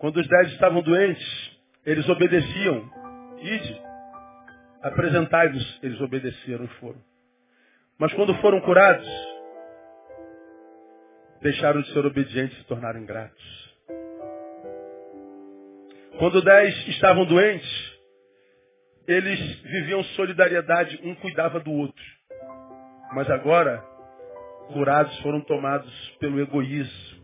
[0.00, 2.90] Quando os dez estavam doentes, eles obedeciam.
[3.40, 3.82] Ide,
[4.82, 5.78] apresentai-vos.
[5.80, 7.00] Eles obedeceram e foram.
[7.96, 9.08] Mas quando foram curados,
[11.40, 13.70] deixaram de ser obedientes e se tornaram ingratos.
[16.18, 17.98] Quando dez estavam doentes,
[19.06, 22.04] eles viviam solidariedade, um cuidava do outro.
[23.14, 23.82] Mas agora,
[24.72, 27.20] curados foram tomados pelo egoísmo.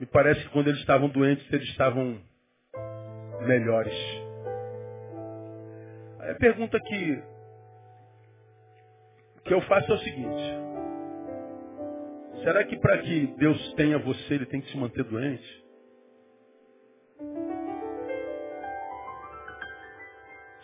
[0.00, 2.20] Me parece que quando eles estavam doentes, eles estavam
[3.46, 3.94] melhores.
[6.20, 7.35] Aí a pergunta que
[9.46, 10.66] que eu faço é o seguinte.
[12.42, 15.64] Será que para que Deus tenha você, ele tem que se manter doente?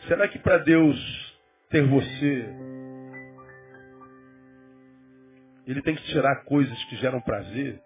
[0.06, 2.46] Será que para Deus ter você,
[5.66, 7.80] ele tem que tirar coisas que geram prazer?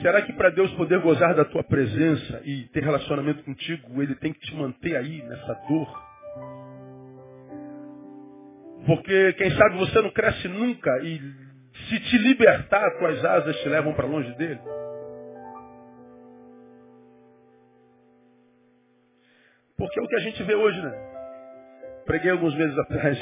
[0.00, 4.32] Será que para Deus poder gozar da tua presença e ter relacionamento contigo, ele tem
[4.32, 6.05] que te manter aí nessa dor?
[8.86, 11.18] Porque, quem sabe, você não cresce nunca e
[11.88, 14.60] se te libertar, tuas asas te levam para longe dele.
[19.76, 20.92] Porque é o que a gente vê hoje, né?
[22.06, 23.18] Preguei alguns meses atrás.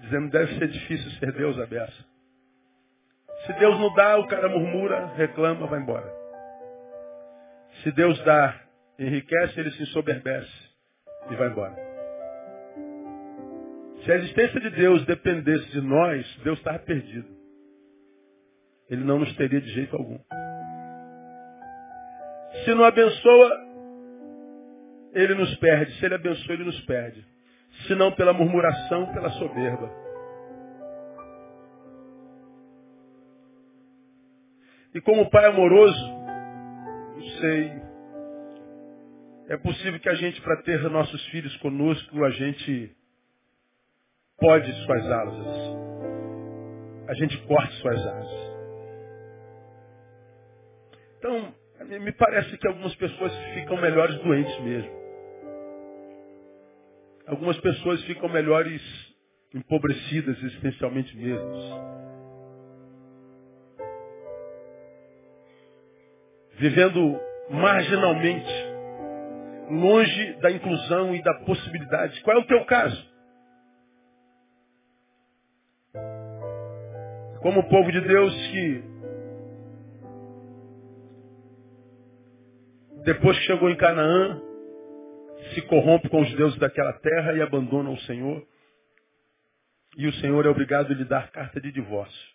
[0.00, 2.04] Dizendo, deve ser difícil ser Deus aberto.
[3.44, 6.10] Se Deus não dá, o cara murmura, reclama, vai embora.
[7.82, 8.54] Se Deus dá,
[8.98, 10.50] enriquece, ele se ensoberbece
[11.30, 11.87] e vai embora.
[14.08, 17.28] Se a existência de Deus dependesse de nós, Deus estava perdido.
[18.88, 20.18] Ele não nos teria de jeito algum.
[22.64, 23.50] Se não abençoa,
[25.12, 25.92] ele nos perde.
[25.98, 27.22] Se ele abençoa, ele nos perde.
[27.86, 29.92] Se não pela murmuração, pela soberba.
[34.94, 36.08] E como pai amoroso,
[37.14, 37.72] não sei,
[39.48, 42.96] é possível que a gente, para ter nossos filhos conosco, a gente
[44.38, 45.78] pode suas asas.
[47.08, 48.48] A gente corta suas asas.
[51.18, 51.54] Então,
[52.00, 54.98] me parece que algumas pessoas ficam melhores doentes mesmo.
[57.26, 58.80] Algumas pessoas ficam melhores
[59.54, 61.98] empobrecidas existencialmente mesmo.
[66.58, 67.20] Vivendo
[67.50, 68.50] marginalmente,
[69.70, 72.20] longe da inclusão e da possibilidade.
[72.22, 73.07] Qual é o teu caso?
[77.40, 78.82] Como o povo de Deus que
[83.04, 84.40] depois que chegou em Canaã,
[85.54, 88.42] se corrompe com os deuses daquela terra e abandona o Senhor.
[89.96, 92.28] E o Senhor é obrigado a lhe dar carta de divórcio.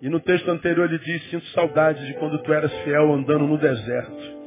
[0.00, 3.58] E no texto anterior ele diz, sinto saudade de quando tu eras fiel andando no
[3.58, 4.40] deserto.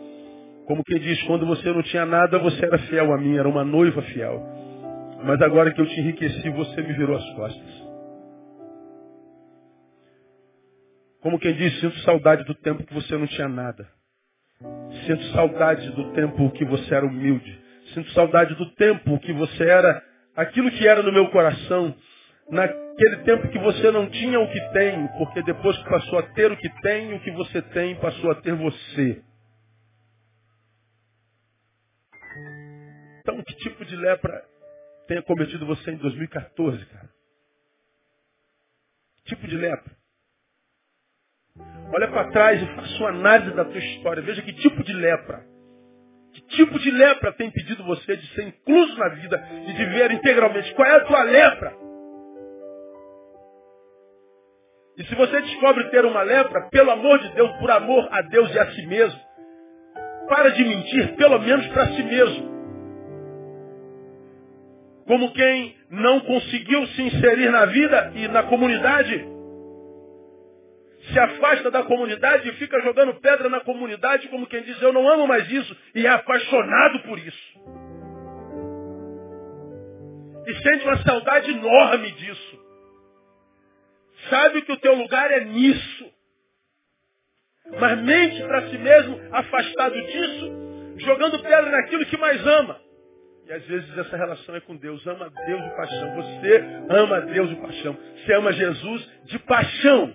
[0.65, 3.63] Como quem diz, quando você não tinha nada, você era fiel a mim, era uma
[3.63, 4.52] noiva fiel.
[5.23, 7.83] Mas agora que eu te enriqueci, você me virou as costas.
[11.21, 13.87] Como quem diz, sinto saudade do tempo que você não tinha nada.
[15.05, 17.57] Sinto saudade do tempo que você era humilde.
[17.93, 20.03] Sinto saudade do tempo que você era
[20.35, 21.95] aquilo que era no meu coração.
[22.49, 26.51] Naquele tempo que você não tinha o que tem, porque depois que passou a ter
[26.51, 29.23] o que tem, o que você tem passou a ter você.
[33.21, 34.52] Então, que tipo de lepra
[35.13, 37.09] tenha cometido você em 2014, cara?
[39.25, 39.95] Tipo de lepra?
[41.93, 44.23] Olha para trás e faça uma análise da tua história.
[44.23, 45.45] Veja que tipo de lepra.
[46.33, 50.11] Que tipo de lepra tem impedido você de ser incluso na vida e de viver
[50.11, 50.73] integralmente?
[50.73, 51.77] Qual é a tua lepra?
[54.97, 58.51] E se você descobre ter uma lepra, pelo amor de Deus, por amor a Deus
[58.53, 59.19] e a si mesmo,
[60.27, 62.52] para de mentir, pelo menos para si mesmo.
[65.05, 69.27] Como quem não conseguiu se inserir na vida e na comunidade,
[71.11, 75.07] se afasta da comunidade e fica jogando pedra na comunidade, como quem diz, eu não
[75.07, 77.59] amo mais isso, e é apaixonado por isso.
[80.45, 82.63] E sente uma saudade enorme disso.
[84.29, 86.13] Sabe que o teu lugar é nisso.
[87.79, 90.51] Mas mente para si mesmo, afastado disso,
[90.97, 92.82] jogando pedra naquilo que mais ama.
[93.45, 95.05] E às vezes essa relação é com Deus.
[95.05, 96.15] Ama Deus de paixão.
[96.15, 97.97] Você ama Deus de paixão.
[98.17, 100.13] Você ama Jesus de paixão.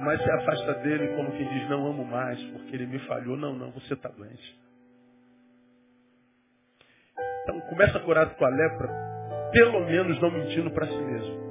[0.00, 3.36] Mas se afasta dele como quem diz, não amo mais, porque ele me falhou.
[3.36, 4.64] Não, não, você está doente.
[7.42, 8.88] Então começa a curar com a lepra,
[9.52, 11.44] pelo menos não mentindo para si mesmo.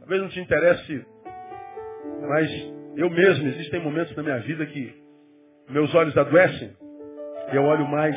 [0.00, 1.04] Talvez não te interesse,
[2.28, 2.50] mas
[2.96, 5.05] eu mesmo, existem momentos na minha vida que
[5.68, 6.76] meus olhos adoecem
[7.52, 8.16] eu olho mais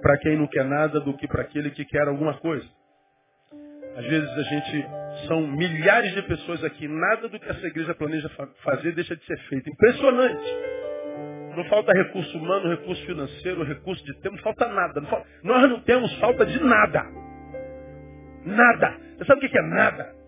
[0.00, 2.66] para quem não quer nada do que para aquele que quer alguma coisa.
[3.96, 4.86] Às vezes a gente,
[5.28, 8.28] são milhares de pessoas aqui, nada do que essa igreja planeja
[8.62, 9.70] fazer deixa de ser feito.
[9.70, 10.44] Impressionante.
[11.56, 15.00] Não falta recurso humano, recurso financeiro, recurso de tempo, não falta nada.
[15.00, 17.04] Não falta, nós não temos falta de nada.
[18.44, 18.98] Nada.
[19.16, 20.23] Você sabe o que é nada?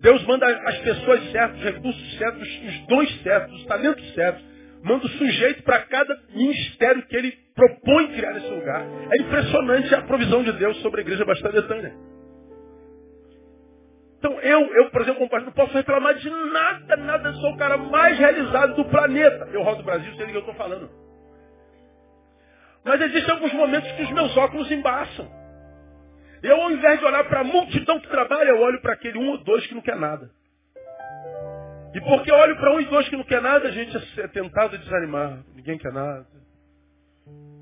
[0.00, 4.50] Deus manda as pessoas certas, os recursos certos, os dons certos, os talentos certos.
[4.82, 8.86] Manda o sujeito para cada ministério que ele propõe criar nesse lugar.
[9.10, 11.94] É impressionante a provisão de Deus sobre a igreja Betânia.
[14.18, 17.56] Então eu, eu, por exemplo, como pastor, não posso reclamar de nada, nada, sou o
[17.58, 19.48] cara mais realizado do planeta.
[19.52, 20.90] Eu rodo o Brasil, sei do que eu estou falando.
[22.84, 25.39] Mas existem alguns momentos que os meus óculos embaçam.
[26.42, 29.30] Eu, ao invés de olhar para a multidão que trabalha, eu olho para aquele um
[29.30, 30.30] ou dois que não quer nada.
[31.94, 34.28] E porque eu olho para um e dois que não quer nada, a gente é
[34.28, 35.42] tentado a desanimar.
[35.54, 36.26] Ninguém quer nada.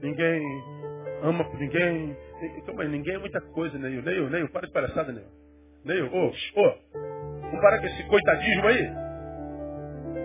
[0.00, 0.42] Ninguém
[1.22, 2.16] ama por ninguém.
[2.66, 4.02] Calma aí, ninguém é muita coisa, Neil.
[4.02, 5.26] Neil, Neil, para de palhaçada, Neil.
[5.84, 6.98] Neil, ô, oh, ô, oh,
[7.40, 8.86] vamos parar com esse coitadismo aí.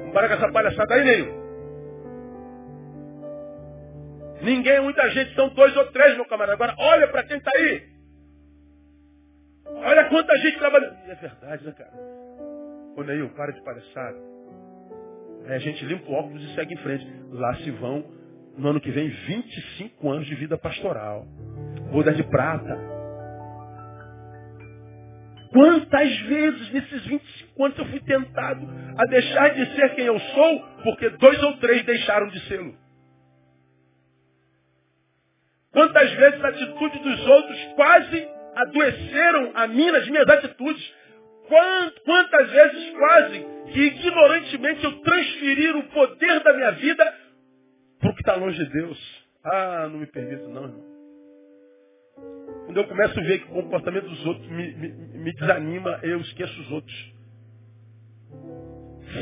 [0.02, 1.44] Vamos parar com essa palhaçada aí, Neil.
[4.42, 6.54] Ninguém muita gente, são dois ou três, meu camarada.
[6.54, 7.93] Agora, olha para quem está aí.
[9.76, 10.94] Olha quanta gente trabalha.
[11.08, 11.92] E é verdade, né, cara?
[12.96, 14.18] Ô Neil, para de palhaçada.
[15.46, 17.06] Aí a gente limpa o óculos e segue em frente.
[17.32, 18.06] Lá se vão,
[18.58, 21.26] no ano que vem, 25 anos de vida pastoral.
[21.92, 22.94] Boda de prata.
[25.52, 28.68] Quantas vezes nesses 25 anos eu fui tentado
[28.98, 32.74] a deixar de ser quem eu sou, porque dois ou três deixaram de ser.
[35.72, 40.94] Quantas vezes a atitude dos outros quase adoeceram a mim nas minhas atitudes.
[42.06, 47.24] Quantas vezes quase que ignorantemente eu transferi o poder da minha vida
[48.04, 49.24] para o que está longe de Deus.
[49.46, 50.94] Ah, não me permito não, irmão.
[52.66, 56.20] Quando eu começo a ver que o comportamento dos outros me, me, me desanima, eu
[56.20, 57.14] esqueço os outros.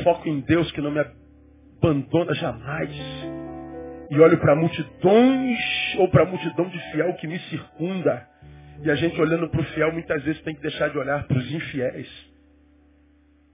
[0.02, 2.90] Foco em Deus que não me abandona jamais.
[4.10, 5.58] E olho para multidões
[5.98, 8.28] ou para a multidão de fiel que me circunda.
[8.82, 11.38] E a gente olhando para o fiel muitas vezes tem que deixar de olhar para
[11.38, 12.32] os infiéis.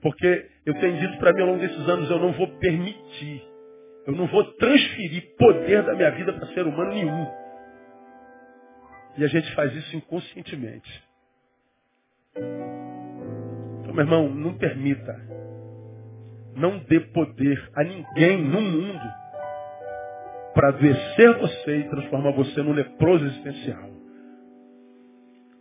[0.01, 3.43] Porque eu tenho dito para mim ao longo desses anos, eu não vou permitir,
[4.07, 7.27] eu não vou transferir poder da minha vida para ser humano nenhum.
[9.19, 11.05] E a gente faz isso inconscientemente.
[13.81, 15.15] Então, meu irmão, não permita.
[16.55, 19.13] Não dê poder a ninguém no mundo
[20.55, 23.98] para adoecer você e transformar você num leproso existencial.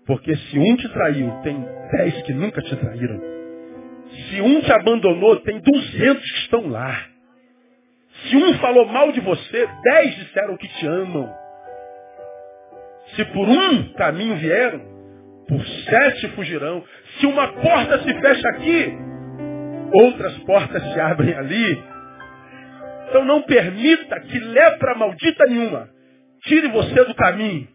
[0.07, 3.21] Porque se um te traiu, tem dez que nunca te traíram.
[4.29, 6.97] Se um te abandonou, tem duzentos que estão lá.
[8.23, 11.29] Se um falou mal de você, dez disseram que te amam.
[13.15, 14.81] Se por um caminho vieram,
[15.47, 16.83] por sete fugirão.
[17.19, 18.97] Se uma porta se fecha aqui,
[19.93, 21.83] outras portas se abrem ali.
[23.09, 25.97] Então não permita que lepra maldita nenhuma
[26.47, 27.67] tire você do caminho.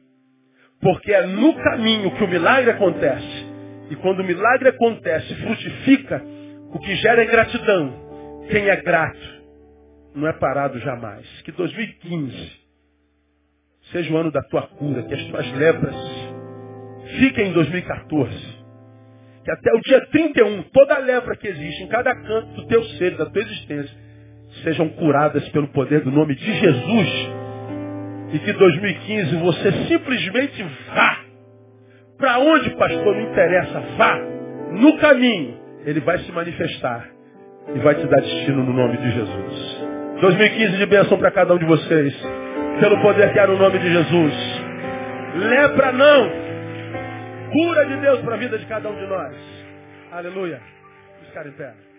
[0.82, 3.46] Porque é no caminho que o milagre acontece.
[3.88, 6.20] E quando o milagre acontece, frutifica,
[6.72, 8.42] o que gera é gratidão.
[8.50, 9.42] Quem é grato
[10.14, 11.24] não é parado jamais.
[11.42, 12.60] Que 2015
[13.92, 15.94] seja o ano da tua cura, que as tuas lepras
[17.18, 18.62] fiquem em 2014.
[19.44, 23.16] Que até o dia 31, toda lepra que existe em cada canto do teu ser,
[23.16, 23.96] da tua existência,
[24.64, 27.41] sejam curadas pelo poder do nome de Jesus
[28.32, 30.62] e que 2015 você simplesmente
[30.94, 31.18] vá.
[32.18, 33.14] Para onde, pastor?
[33.14, 33.80] Não interessa.
[33.96, 34.18] Vá.
[34.72, 37.08] No caminho, ele vai se manifestar
[37.74, 39.82] e vai te dar destino no nome de Jesus.
[40.20, 42.14] 2015 de bênção para cada um de vocês.
[42.80, 44.34] Pelo poder que há no nome de Jesus.
[45.34, 46.30] Lepra não.
[47.52, 49.34] Cura de Deus para a vida de cada um de nós.
[50.10, 50.60] Aleluia.
[51.26, 51.91] Ficar em pé.